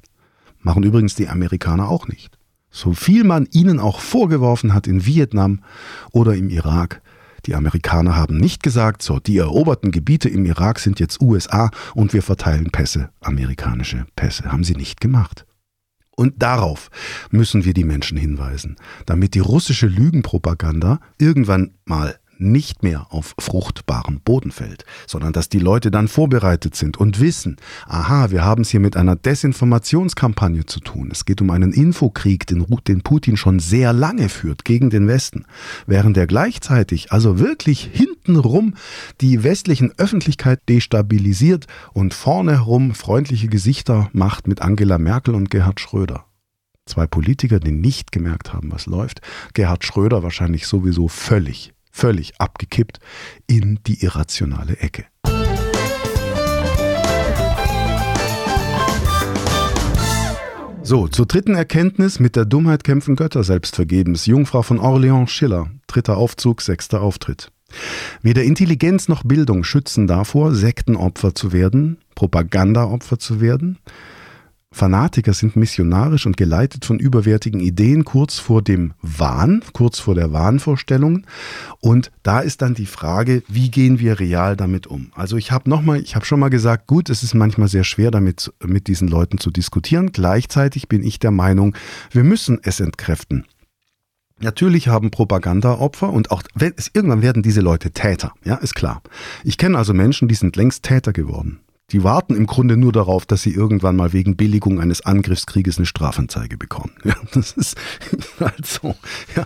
[0.62, 2.38] Machen übrigens die Amerikaner auch nicht.
[2.70, 5.62] So viel man ihnen auch vorgeworfen hat in Vietnam
[6.12, 7.02] oder im Irak,
[7.46, 12.14] die Amerikaner haben nicht gesagt, so, die eroberten Gebiete im Irak sind jetzt USA und
[12.14, 14.52] wir verteilen Pässe, amerikanische Pässe.
[14.52, 15.46] Haben sie nicht gemacht.
[16.22, 16.92] Und darauf
[17.32, 18.76] müssen wir die Menschen hinweisen,
[19.08, 25.60] damit die russische Lügenpropaganda irgendwann mal nicht mehr auf fruchtbaren Boden fällt, sondern dass die
[25.60, 30.80] Leute dann vorbereitet sind und wissen, aha, wir haben es hier mit einer Desinformationskampagne zu
[30.80, 31.10] tun.
[31.12, 35.46] Es geht um einen Infokrieg, den, den Putin schon sehr lange führt gegen den Westen,
[35.86, 38.76] während er gleichzeitig also wirklich hintenrum
[39.22, 45.80] die westlichen Öffentlichkeit destabilisiert und vorne herum freundliche Gesichter macht mit Angela Merkel und Gerhard
[45.80, 46.26] Schröder.
[46.86, 49.22] Zwei Politiker, die nicht gemerkt haben, was läuft.
[49.54, 53.00] Gerhard Schröder wahrscheinlich sowieso völlig völlig abgekippt
[53.48, 55.06] in die irrationale Ecke.
[60.84, 64.26] So, zur dritten Erkenntnis, mit der Dummheit kämpfen Götter selbst vergebens.
[64.26, 67.52] Jungfrau von Orléans Schiller, dritter Aufzug, sechster Auftritt.
[68.22, 73.78] Weder Intelligenz noch Bildung schützen davor, Sektenopfer zu werden, Propagandaopfer zu werden.
[74.74, 80.32] Fanatiker sind missionarisch und geleitet von überwärtigen Ideen kurz vor dem Wahn, kurz vor der
[80.32, 81.26] Wahnvorstellung.
[81.82, 85.12] Und da ist dann die Frage, wie gehen wir real damit um?
[85.14, 87.84] Also ich habe noch mal, ich habe schon mal gesagt, gut, es ist manchmal sehr
[87.84, 90.14] schwer damit mit diesen Leuten zu diskutieren.
[90.14, 91.76] Gleichzeitig bin ich der Meinung,
[92.12, 93.46] wir müssen es entkräften.
[94.40, 99.04] Natürlich haben Propagandaopfer und auch wenn es, irgendwann werden diese Leute Täter, ja, ist klar.
[99.44, 101.60] Ich kenne also Menschen, die sind längst Täter geworden.
[101.92, 105.86] Die warten im Grunde nur darauf, dass sie irgendwann mal wegen Billigung eines Angriffskrieges eine
[105.86, 106.92] Strafanzeige bekommen.
[107.04, 107.78] Ja, das ist
[108.40, 108.96] halt so.
[109.36, 109.46] Ja.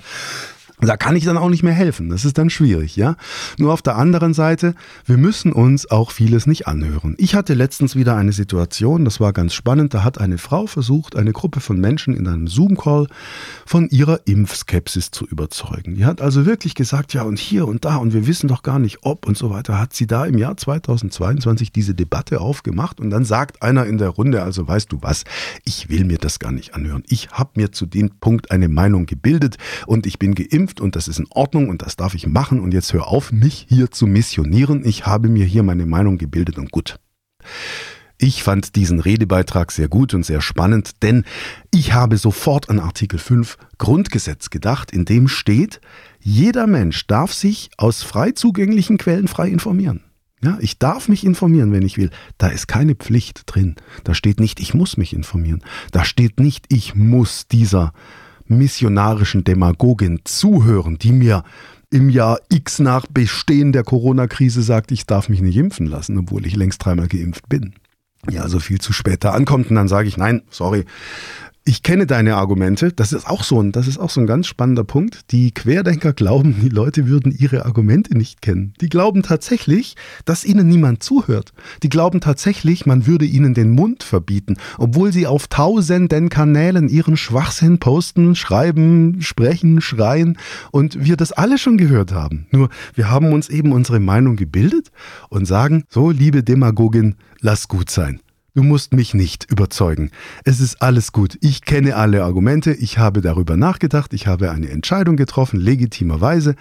[0.81, 2.09] Da kann ich dann auch nicht mehr helfen.
[2.09, 3.15] Das ist dann schwierig, ja.
[3.57, 7.15] Nur auf der anderen Seite, wir müssen uns auch vieles nicht anhören.
[7.17, 9.93] Ich hatte letztens wieder eine Situation, das war ganz spannend.
[9.93, 13.07] Da hat eine Frau versucht, eine Gruppe von Menschen in einem Zoom-Call
[13.65, 15.95] von ihrer Impfskepsis zu überzeugen.
[15.95, 18.79] Die hat also wirklich gesagt, ja und hier und da und wir wissen doch gar
[18.79, 19.79] nicht ob und so weiter.
[19.79, 24.09] Hat sie da im Jahr 2022 diese Debatte aufgemacht und dann sagt einer in der
[24.09, 25.23] Runde, also weißt du was,
[25.63, 27.03] ich will mir das gar nicht anhören.
[27.07, 29.57] Ich habe mir zu dem Punkt eine Meinung gebildet
[29.87, 32.59] und ich bin geimpft geimpft und das ist in Ordnung und das darf ich machen
[32.59, 34.85] und jetzt hör auf, mich hier zu missionieren.
[34.85, 36.97] Ich habe mir hier meine Meinung gebildet und gut.
[38.17, 41.25] Ich fand diesen Redebeitrag sehr gut und sehr spannend, denn
[41.73, 45.81] ich habe sofort an Artikel 5 Grundgesetz gedacht, in dem steht,
[46.19, 50.01] jeder Mensch darf sich aus frei zugänglichen Quellen frei informieren.
[50.41, 52.09] Ja, ich darf mich informieren, wenn ich will.
[52.37, 53.75] Da ist keine Pflicht drin.
[54.03, 55.63] Da steht nicht, ich muss mich informieren.
[55.91, 57.93] Da steht nicht, ich muss dieser
[58.47, 61.43] missionarischen Demagogin zuhören, die mir
[61.91, 66.45] im Jahr X nach Bestehen der Corona-Krise sagt, ich darf mich nicht impfen lassen, obwohl
[66.45, 67.75] ich längst dreimal geimpft bin.
[68.29, 70.85] Ja, also viel zu spät da ankommt und dann sage ich, nein, sorry,
[71.67, 72.93] ich kenne deine Argumente.
[72.93, 75.31] Das ist auch so ein, das ist auch so ein ganz spannender Punkt.
[75.31, 78.73] Die Querdenker glauben, die Leute würden ihre Argumente nicht kennen.
[78.81, 81.53] Die glauben tatsächlich, dass ihnen niemand zuhört.
[81.81, 87.17] Die glauben tatsächlich, man würde ihnen den Mund verbieten, obwohl sie auf tausenden Kanälen ihren
[87.17, 90.37] Schwachsinn posten, schreiben, sprechen, schreien
[90.71, 92.45] und wir das alle schon gehört haben.
[92.51, 94.91] Nur wir haben uns eben unsere Meinung gebildet
[95.29, 98.19] und sagen, so liebe Demagogin, lass gut sein.
[98.55, 100.11] Du musst mich nicht überzeugen.
[100.45, 101.37] Es ist alles gut.
[101.41, 102.71] Ich kenne alle Argumente.
[102.71, 104.13] Ich habe darüber nachgedacht.
[104.13, 106.55] Ich habe eine Entscheidung getroffen, legitimerweise.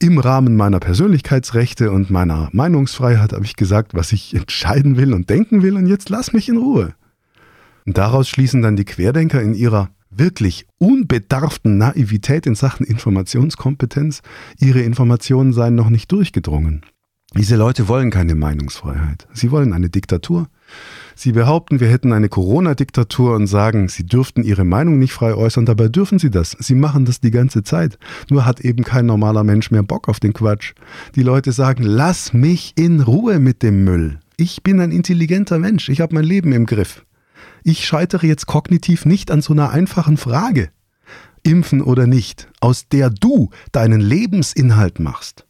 [0.00, 5.30] Im Rahmen meiner Persönlichkeitsrechte und meiner Meinungsfreiheit habe ich gesagt, was ich entscheiden will und
[5.30, 5.76] denken will.
[5.76, 6.94] Und jetzt lass mich in Ruhe.
[7.84, 14.22] Und daraus schließen dann die Querdenker in ihrer wirklich unbedarften Naivität in Sachen Informationskompetenz,
[14.58, 16.82] ihre Informationen seien noch nicht durchgedrungen.
[17.34, 19.26] Diese Leute wollen keine Meinungsfreiheit.
[19.32, 20.48] Sie wollen eine Diktatur.
[21.14, 25.66] Sie behaupten, wir hätten eine Corona-Diktatur und sagen, Sie dürften Ihre Meinung nicht frei äußern.
[25.66, 26.52] Dabei dürfen Sie das.
[26.58, 27.98] Sie machen das die ganze Zeit.
[28.30, 30.74] Nur hat eben kein normaler Mensch mehr Bock auf den Quatsch.
[31.14, 34.20] Die Leute sagen, lass mich in Ruhe mit dem Müll.
[34.36, 35.88] Ich bin ein intelligenter Mensch.
[35.88, 37.04] Ich habe mein Leben im Griff.
[37.64, 40.70] Ich scheitere jetzt kognitiv nicht an so einer einfachen Frage.
[41.42, 45.45] Impfen oder nicht, aus der du deinen Lebensinhalt machst.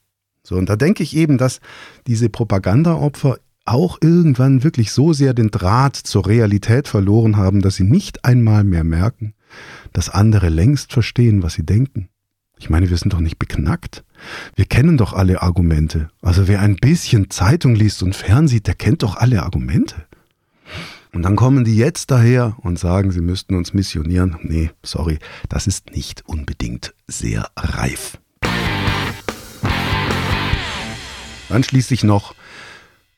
[0.47, 1.61] So, und da denke ich eben, dass
[2.07, 7.83] diese Propagandaopfer auch irgendwann wirklich so sehr den Draht zur Realität verloren haben, dass sie
[7.83, 9.35] nicht einmal mehr merken,
[9.93, 12.11] dass andere längst verstehen, was sie denken.
[12.59, 14.05] Ich meine, wir sind doch nicht beknackt.
[14.55, 16.11] Wir kennen doch alle Argumente.
[16.23, 20.07] Also wer ein bisschen Zeitung liest und fernsieht, der kennt doch alle Argumente.
[21.13, 24.37] Und dann kommen die jetzt daher und sagen, sie müssten uns missionieren.
[24.43, 28.19] Nee, sorry, das ist nicht unbedingt sehr reif.
[31.49, 32.35] Dann schließlich noch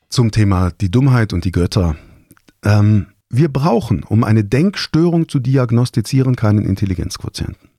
[0.09, 1.95] zum Thema die Dummheit und die Götter.
[2.63, 7.69] Ähm, wir brauchen, um eine Denkstörung zu diagnostizieren, keinen Intelligenzquotienten.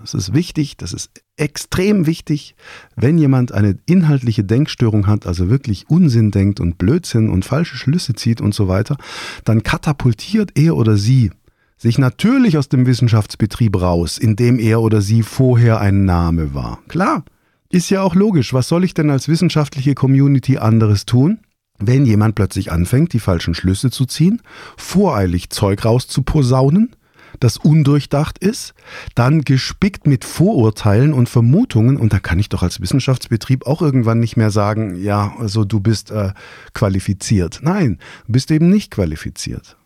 [0.00, 2.54] Das ist wichtig, das ist extrem wichtig.
[2.96, 8.14] Wenn jemand eine inhaltliche Denkstörung hat, also wirklich Unsinn denkt und Blödsinn und falsche Schlüsse
[8.14, 8.96] zieht und so weiter,
[9.44, 11.30] dann katapultiert er oder sie
[11.76, 16.80] sich natürlich aus dem Wissenschaftsbetrieb raus, in dem er oder sie vorher ein Name war.
[16.88, 17.24] Klar,
[17.70, 18.52] ist ja auch logisch.
[18.52, 21.40] Was soll ich denn als wissenschaftliche Community anderes tun?
[21.80, 24.40] wenn jemand plötzlich anfängt, die falschen Schlüsse zu ziehen,
[24.76, 26.94] voreilig Zeug rauszuposaunen,
[27.38, 28.74] das undurchdacht ist,
[29.14, 34.20] dann gespickt mit Vorurteilen und Vermutungen und da kann ich doch als Wissenschaftsbetrieb auch irgendwann
[34.20, 36.32] nicht mehr sagen, ja, also du bist äh,
[36.74, 37.60] qualifiziert.
[37.62, 39.76] Nein, du bist eben nicht qualifiziert.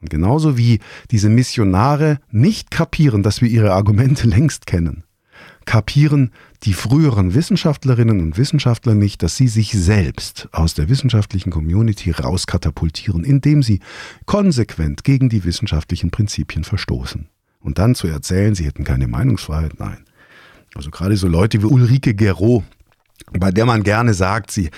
[0.00, 5.04] Und genauso wie diese Missionare nicht kapieren, dass wir ihre Argumente längst kennen,
[5.66, 12.12] kapieren die früheren Wissenschaftlerinnen und Wissenschaftler nicht, dass sie sich selbst aus der wissenschaftlichen Community
[12.12, 13.80] rauskatapultieren, indem sie
[14.24, 17.28] konsequent gegen die wissenschaftlichen Prinzipien verstoßen.
[17.60, 20.04] Und dann zu erzählen, sie hätten keine Meinungsfreiheit, nein.
[20.74, 22.62] Also gerade so Leute wie Ulrike Gero,
[23.32, 24.70] bei der man gerne sagt, sie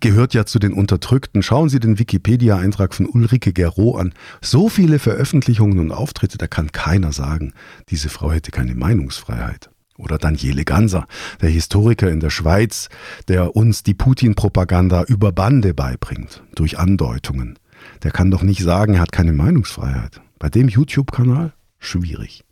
[0.00, 1.42] gehört ja zu den Unterdrückten.
[1.42, 4.12] Schauen Sie den Wikipedia-Eintrag von Ulrike Gero an.
[4.42, 7.54] So viele Veröffentlichungen und Auftritte, da kann keiner sagen,
[7.88, 9.70] diese Frau hätte keine Meinungsfreiheit.
[9.98, 11.06] Oder Daniele Ganser,
[11.42, 12.88] der Historiker in der Schweiz,
[13.26, 17.58] der uns die Putin-Propaganda über Bande beibringt, durch Andeutungen.
[18.04, 20.20] Der kann doch nicht sagen, er hat keine Meinungsfreiheit.
[20.38, 22.44] Bei dem YouTube-Kanal schwierig.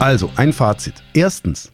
[0.00, 1.04] Also, ein Fazit.
[1.14, 1.72] Erstens,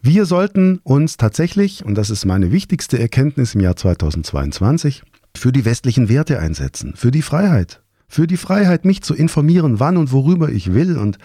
[0.00, 5.02] wir sollten uns tatsächlich, und das ist meine wichtigste Erkenntnis im Jahr 2022,
[5.36, 9.96] für die westlichen Werte einsetzen, für die Freiheit, für die Freiheit, mich zu informieren, wann
[9.96, 11.18] und worüber ich will und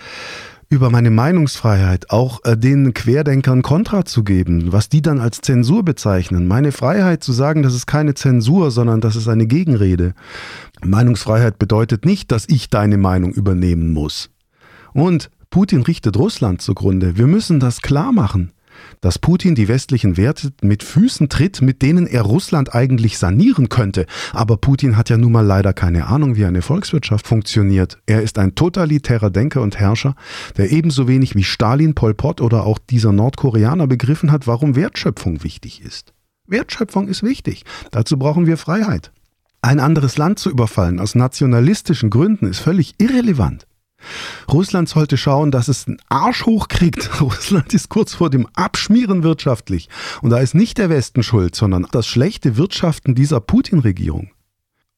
[0.70, 5.84] über meine Meinungsfreiheit auch äh, den Querdenkern Kontra zu geben, was die dann als Zensur
[5.84, 6.48] bezeichnen.
[6.48, 10.14] Meine Freiheit zu sagen, das ist keine Zensur, sondern das ist eine Gegenrede.
[10.84, 14.32] Meinungsfreiheit bedeutet nicht, dass ich deine Meinung übernehmen muss.
[14.94, 17.18] Und Putin richtet Russland zugrunde.
[17.18, 18.52] Wir müssen das klar machen
[19.02, 24.06] dass Putin die westlichen Werte mit Füßen tritt, mit denen er Russland eigentlich sanieren könnte.
[24.34, 27.98] Aber Putin hat ja nun mal leider keine Ahnung, wie eine Volkswirtschaft funktioniert.
[28.06, 30.16] Er ist ein totalitärer Denker und Herrscher,
[30.58, 35.44] der ebenso wenig wie Stalin, Pol Pot oder auch dieser Nordkoreaner begriffen hat, warum Wertschöpfung
[35.44, 36.14] wichtig ist.
[36.48, 37.64] Wertschöpfung ist wichtig.
[37.92, 39.12] Dazu brauchen wir Freiheit.
[39.62, 43.66] Ein anderes Land zu überfallen aus nationalistischen Gründen ist völlig irrelevant.
[44.52, 47.22] Russland sollte schauen, dass es einen Arsch hochkriegt.
[47.22, 49.90] Russland ist kurz vor dem Abschmieren wirtschaftlich.
[50.22, 54.32] Und da ist nicht der Westen schuld, sondern das schlechte Wirtschaften dieser Putin-Regierung.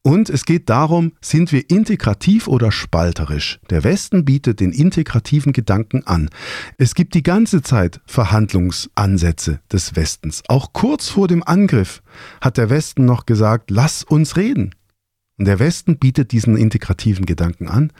[0.08, 3.60] Und es geht darum, sind wir integrativ oder spalterisch?
[3.70, 6.30] Der Westen bietet den integrativen Gedanken an.
[6.78, 10.43] Es gibt die ganze Zeit Verhandlungsansätze des Westens.
[10.48, 12.02] Auch kurz vor dem Angriff
[12.39, 14.74] hat der Westen noch gesagt, lass uns reden.
[15.38, 17.92] Und der Westen bietet diesen integrativen Gedanken an,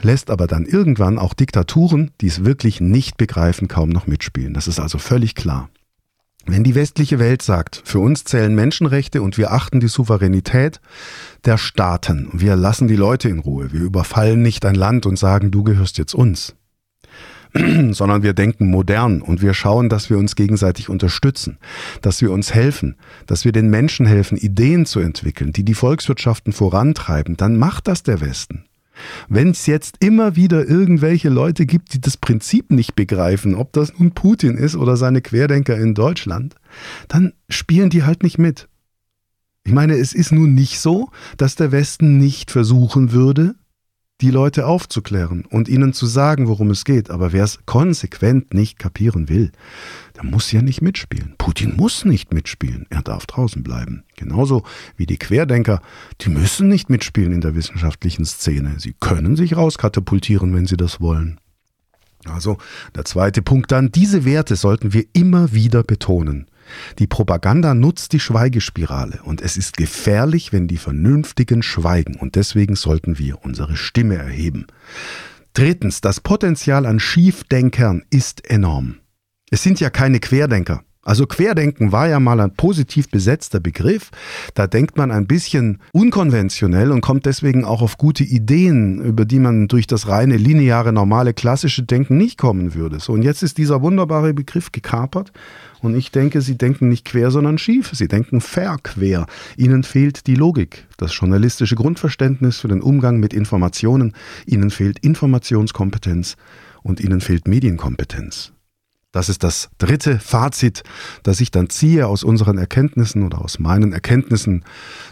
[0.00, 4.52] lässt aber dann irgendwann auch Diktaturen, die es wirklich nicht begreifen, kaum noch mitspielen.
[4.52, 5.70] Das ist also völlig klar.
[6.44, 10.80] Wenn die westliche Welt sagt, für uns zählen Menschenrechte und wir achten die Souveränität
[11.44, 15.52] der Staaten, wir lassen die Leute in Ruhe, wir überfallen nicht ein Land und sagen,
[15.52, 16.56] du gehörst jetzt uns,
[17.90, 21.58] sondern wir denken modern und wir schauen, dass wir uns gegenseitig unterstützen,
[22.00, 22.96] dass wir uns helfen,
[23.26, 28.02] dass wir den Menschen helfen, Ideen zu entwickeln, die die Volkswirtschaften vorantreiben, dann macht das
[28.02, 28.64] der Westen.
[29.28, 33.98] Wenn es jetzt immer wieder irgendwelche Leute gibt, die das Prinzip nicht begreifen, ob das
[33.98, 36.54] nun Putin ist oder seine Querdenker in Deutschland,
[37.08, 38.68] dann spielen die halt nicht mit.
[39.64, 43.54] Ich meine, es ist nun nicht so, dass der Westen nicht versuchen würde,
[44.22, 47.10] die Leute aufzuklären und ihnen zu sagen, worum es geht.
[47.10, 49.50] Aber wer es konsequent nicht kapieren will,
[50.16, 51.34] der muss ja nicht mitspielen.
[51.38, 52.86] Putin muss nicht mitspielen.
[52.88, 54.04] Er darf draußen bleiben.
[54.14, 54.62] Genauso
[54.96, 55.82] wie die Querdenker,
[56.20, 58.76] die müssen nicht mitspielen in der wissenschaftlichen Szene.
[58.78, 61.40] Sie können sich rauskatapultieren, wenn sie das wollen.
[62.24, 62.58] Also
[62.94, 66.46] der zweite Punkt dann, diese Werte sollten wir immer wieder betonen.
[66.98, 72.76] Die Propaganda nutzt die Schweigespirale und es ist gefährlich, wenn die Vernünftigen schweigen und deswegen
[72.76, 74.66] sollten wir unsere Stimme erheben.
[75.54, 78.96] Drittens, das Potenzial an Schiefdenkern ist enorm.
[79.50, 80.82] Es sind ja keine Querdenker.
[81.04, 84.10] Also Querdenken war ja mal ein positiv besetzter Begriff.
[84.54, 89.40] Da denkt man ein bisschen unkonventionell und kommt deswegen auch auf gute Ideen, über die
[89.40, 93.00] man durch das reine, lineare, normale, klassische Denken nicht kommen würde.
[93.00, 95.32] So, und jetzt ist dieser wunderbare Begriff gekapert
[95.80, 97.90] und ich denke, sie denken nicht quer, sondern schief.
[97.92, 99.26] Sie denken verquer.
[99.56, 104.14] Ihnen fehlt die Logik, das journalistische Grundverständnis für den Umgang mit Informationen.
[104.46, 106.36] Ihnen fehlt Informationskompetenz
[106.84, 108.52] und ihnen fehlt Medienkompetenz.
[109.12, 110.82] Das ist das dritte Fazit,
[111.22, 114.64] das ich dann ziehe aus unseren Erkenntnissen oder aus meinen Erkenntnissen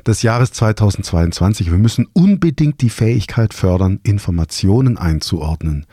[0.07, 1.71] des Jahres 2022.
[1.71, 5.85] Wir müssen unbedingt die Fähigkeit fördern, Informationen einzuordnen.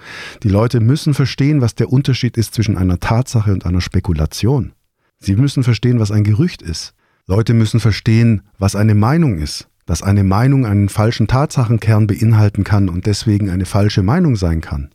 [0.44, 4.72] Die Leute müssen verstehen, was der Unterschied ist zwischen einer Tatsache und einer Spekulation.
[5.20, 6.94] Sie müssen verstehen, was ein Gerücht ist.
[7.26, 12.88] Leute müssen verstehen, was eine Meinung ist, dass eine Meinung einen falschen Tatsachenkern beinhalten kann
[12.88, 14.92] und deswegen eine falsche Meinung sein kann.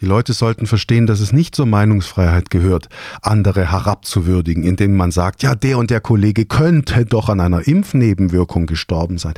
[0.00, 2.90] Die Leute sollten verstehen, dass es nicht zur Meinungsfreiheit gehört,
[3.22, 8.66] andere herabzuwürdigen, indem man sagt, ja, der und der Kollege könnte doch an einer Impfnebenwirkung
[8.66, 9.32] gestorben sein.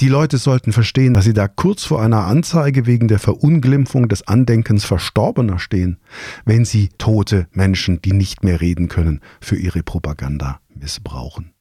[0.00, 4.26] Die Leute sollten verstehen, dass sie da kurz vor einer Anzeige wegen der Verunglimpfung des
[4.26, 5.98] Andenkens Verstorbener stehen,
[6.44, 11.53] wenn sie tote Menschen, die nicht mehr reden können, für ihre Propaganda missbrauchen.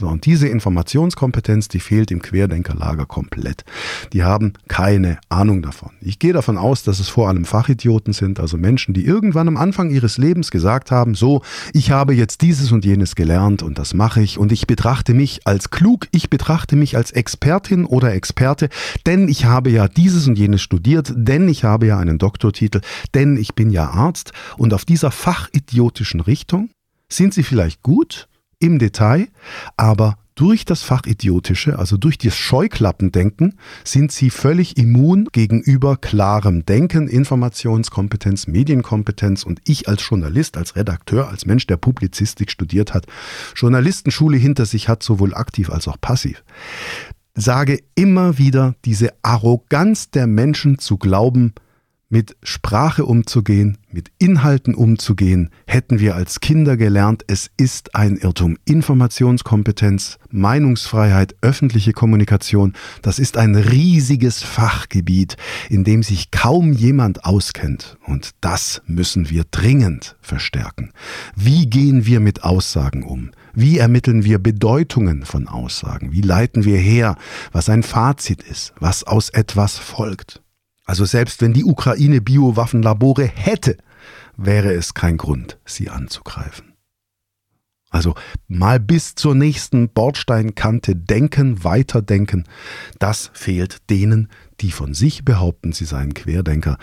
[0.00, 3.64] So, und diese Informationskompetenz, die fehlt im Querdenkerlager komplett.
[4.12, 5.90] Die haben keine Ahnung davon.
[6.00, 9.56] Ich gehe davon aus, dass es vor allem Fachidioten sind, also Menschen, die irgendwann am
[9.56, 11.42] Anfang ihres Lebens gesagt haben, so,
[11.72, 15.40] ich habe jetzt dieses und jenes gelernt und das mache ich und ich betrachte mich
[15.48, 18.68] als klug, ich betrachte mich als Expertin oder Experte,
[19.04, 22.82] denn ich habe ja dieses und jenes studiert, denn ich habe ja einen Doktortitel,
[23.14, 26.70] denn ich bin ja Arzt und auf dieser fachidiotischen Richtung
[27.10, 28.28] sind sie vielleicht gut,
[28.60, 29.28] im Detail,
[29.76, 37.08] aber durch das Fachidiotische, also durch das Scheuklappendenken, sind sie völlig immun gegenüber klarem Denken,
[37.08, 39.42] Informationskompetenz, Medienkompetenz.
[39.42, 43.06] Und ich als Journalist, als Redakteur, als Mensch, der Publizistik studiert hat,
[43.56, 46.44] Journalistenschule hinter sich hat, sowohl aktiv als auch passiv,
[47.34, 51.52] sage immer wieder diese Arroganz der Menschen zu glauben,
[52.10, 58.56] mit Sprache umzugehen, mit Inhalten umzugehen, hätten wir als Kinder gelernt, es ist ein Irrtum.
[58.64, 65.36] Informationskompetenz, Meinungsfreiheit, öffentliche Kommunikation, das ist ein riesiges Fachgebiet,
[65.68, 67.98] in dem sich kaum jemand auskennt.
[68.06, 70.92] Und das müssen wir dringend verstärken.
[71.36, 73.32] Wie gehen wir mit Aussagen um?
[73.52, 76.12] Wie ermitteln wir Bedeutungen von Aussagen?
[76.12, 77.16] Wie leiten wir her,
[77.52, 80.40] was ein Fazit ist, was aus etwas folgt?
[80.88, 83.76] Also selbst wenn die Ukraine Biowaffenlabore hätte,
[84.38, 86.72] wäre es kein Grund, sie anzugreifen.
[87.90, 88.14] Also
[88.48, 92.44] mal bis zur nächsten Bordsteinkante denken, weiterdenken,
[92.98, 94.28] das fehlt denen,
[94.62, 96.78] die von sich behaupten, sie seien Querdenker.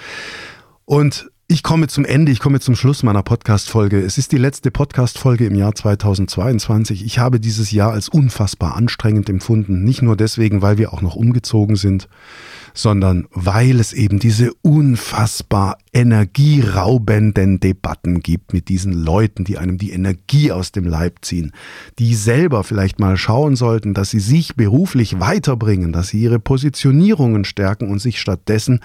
[0.86, 4.00] Und ich komme zum Ende, ich komme zum Schluss meiner Podcast-Folge.
[4.00, 7.06] Es ist die letzte Podcast-Folge im Jahr 2022.
[7.06, 9.84] Ich habe dieses Jahr als unfassbar anstrengend empfunden.
[9.84, 12.08] Nicht nur deswegen, weil wir auch noch umgezogen sind,
[12.76, 19.92] sondern weil es eben diese unfassbar energieraubenden Debatten gibt mit diesen Leuten, die einem die
[19.92, 21.52] Energie aus dem Leib ziehen,
[21.98, 27.46] die selber vielleicht mal schauen sollten, dass sie sich beruflich weiterbringen, dass sie ihre Positionierungen
[27.46, 28.82] stärken und sich stattdessen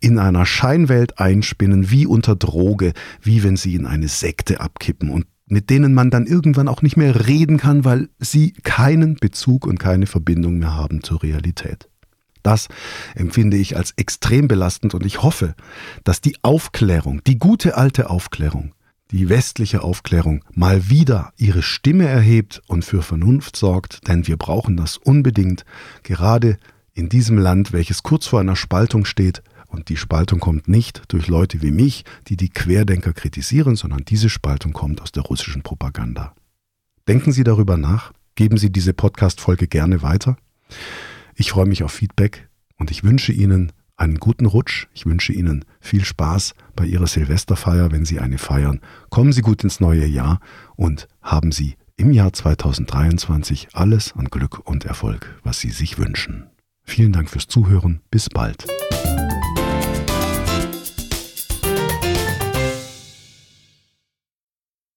[0.00, 2.92] in einer Scheinwelt einspinnen, wie unter Droge,
[3.22, 6.96] wie wenn sie in eine Sekte abkippen und mit denen man dann irgendwann auch nicht
[6.96, 11.88] mehr reden kann, weil sie keinen Bezug und keine Verbindung mehr haben zur Realität.
[12.44, 12.68] Das
[13.14, 15.56] empfinde ich als extrem belastend und ich hoffe,
[16.04, 18.74] dass die Aufklärung, die gute alte Aufklärung,
[19.10, 24.76] die westliche Aufklärung mal wieder ihre Stimme erhebt und für Vernunft sorgt, denn wir brauchen
[24.76, 25.64] das unbedingt,
[26.02, 26.58] gerade
[26.92, 31.26] in diesem Land, welches kurz vor einer Spaltung steht, und die Spaltung kommt nicht durch
[31.26, 36.32] Leute wie mich, die die Querdenker kritisieren, sondern diese Spaltung kommt aus der russischen Propaganda.
[37.08, 40.36] Denken Sie darüber nach, geben Sie diese Podcast-Folge gerne weiter.
[41.36, 44.86] Ich freue mich auf Feedback und ich wünsche Ihnen einen guten Rutsch.
[44.94, 48.80] Ich wünsche Ihnen viel Spaß bei Ihrer Silvesterfeier, wenn Sie eine feiern.
[49.10, 50.40] Kommen Sie gut ins neue Jahr
[50.76, 56.46] und haben Sie im Jahr 2023 alles an Glück und Erfolg, was Sie sich wünschen.
[56.82, 58.00] Vielen Dank fürs Zuhören.
[58.10, 58.66] Bis bald.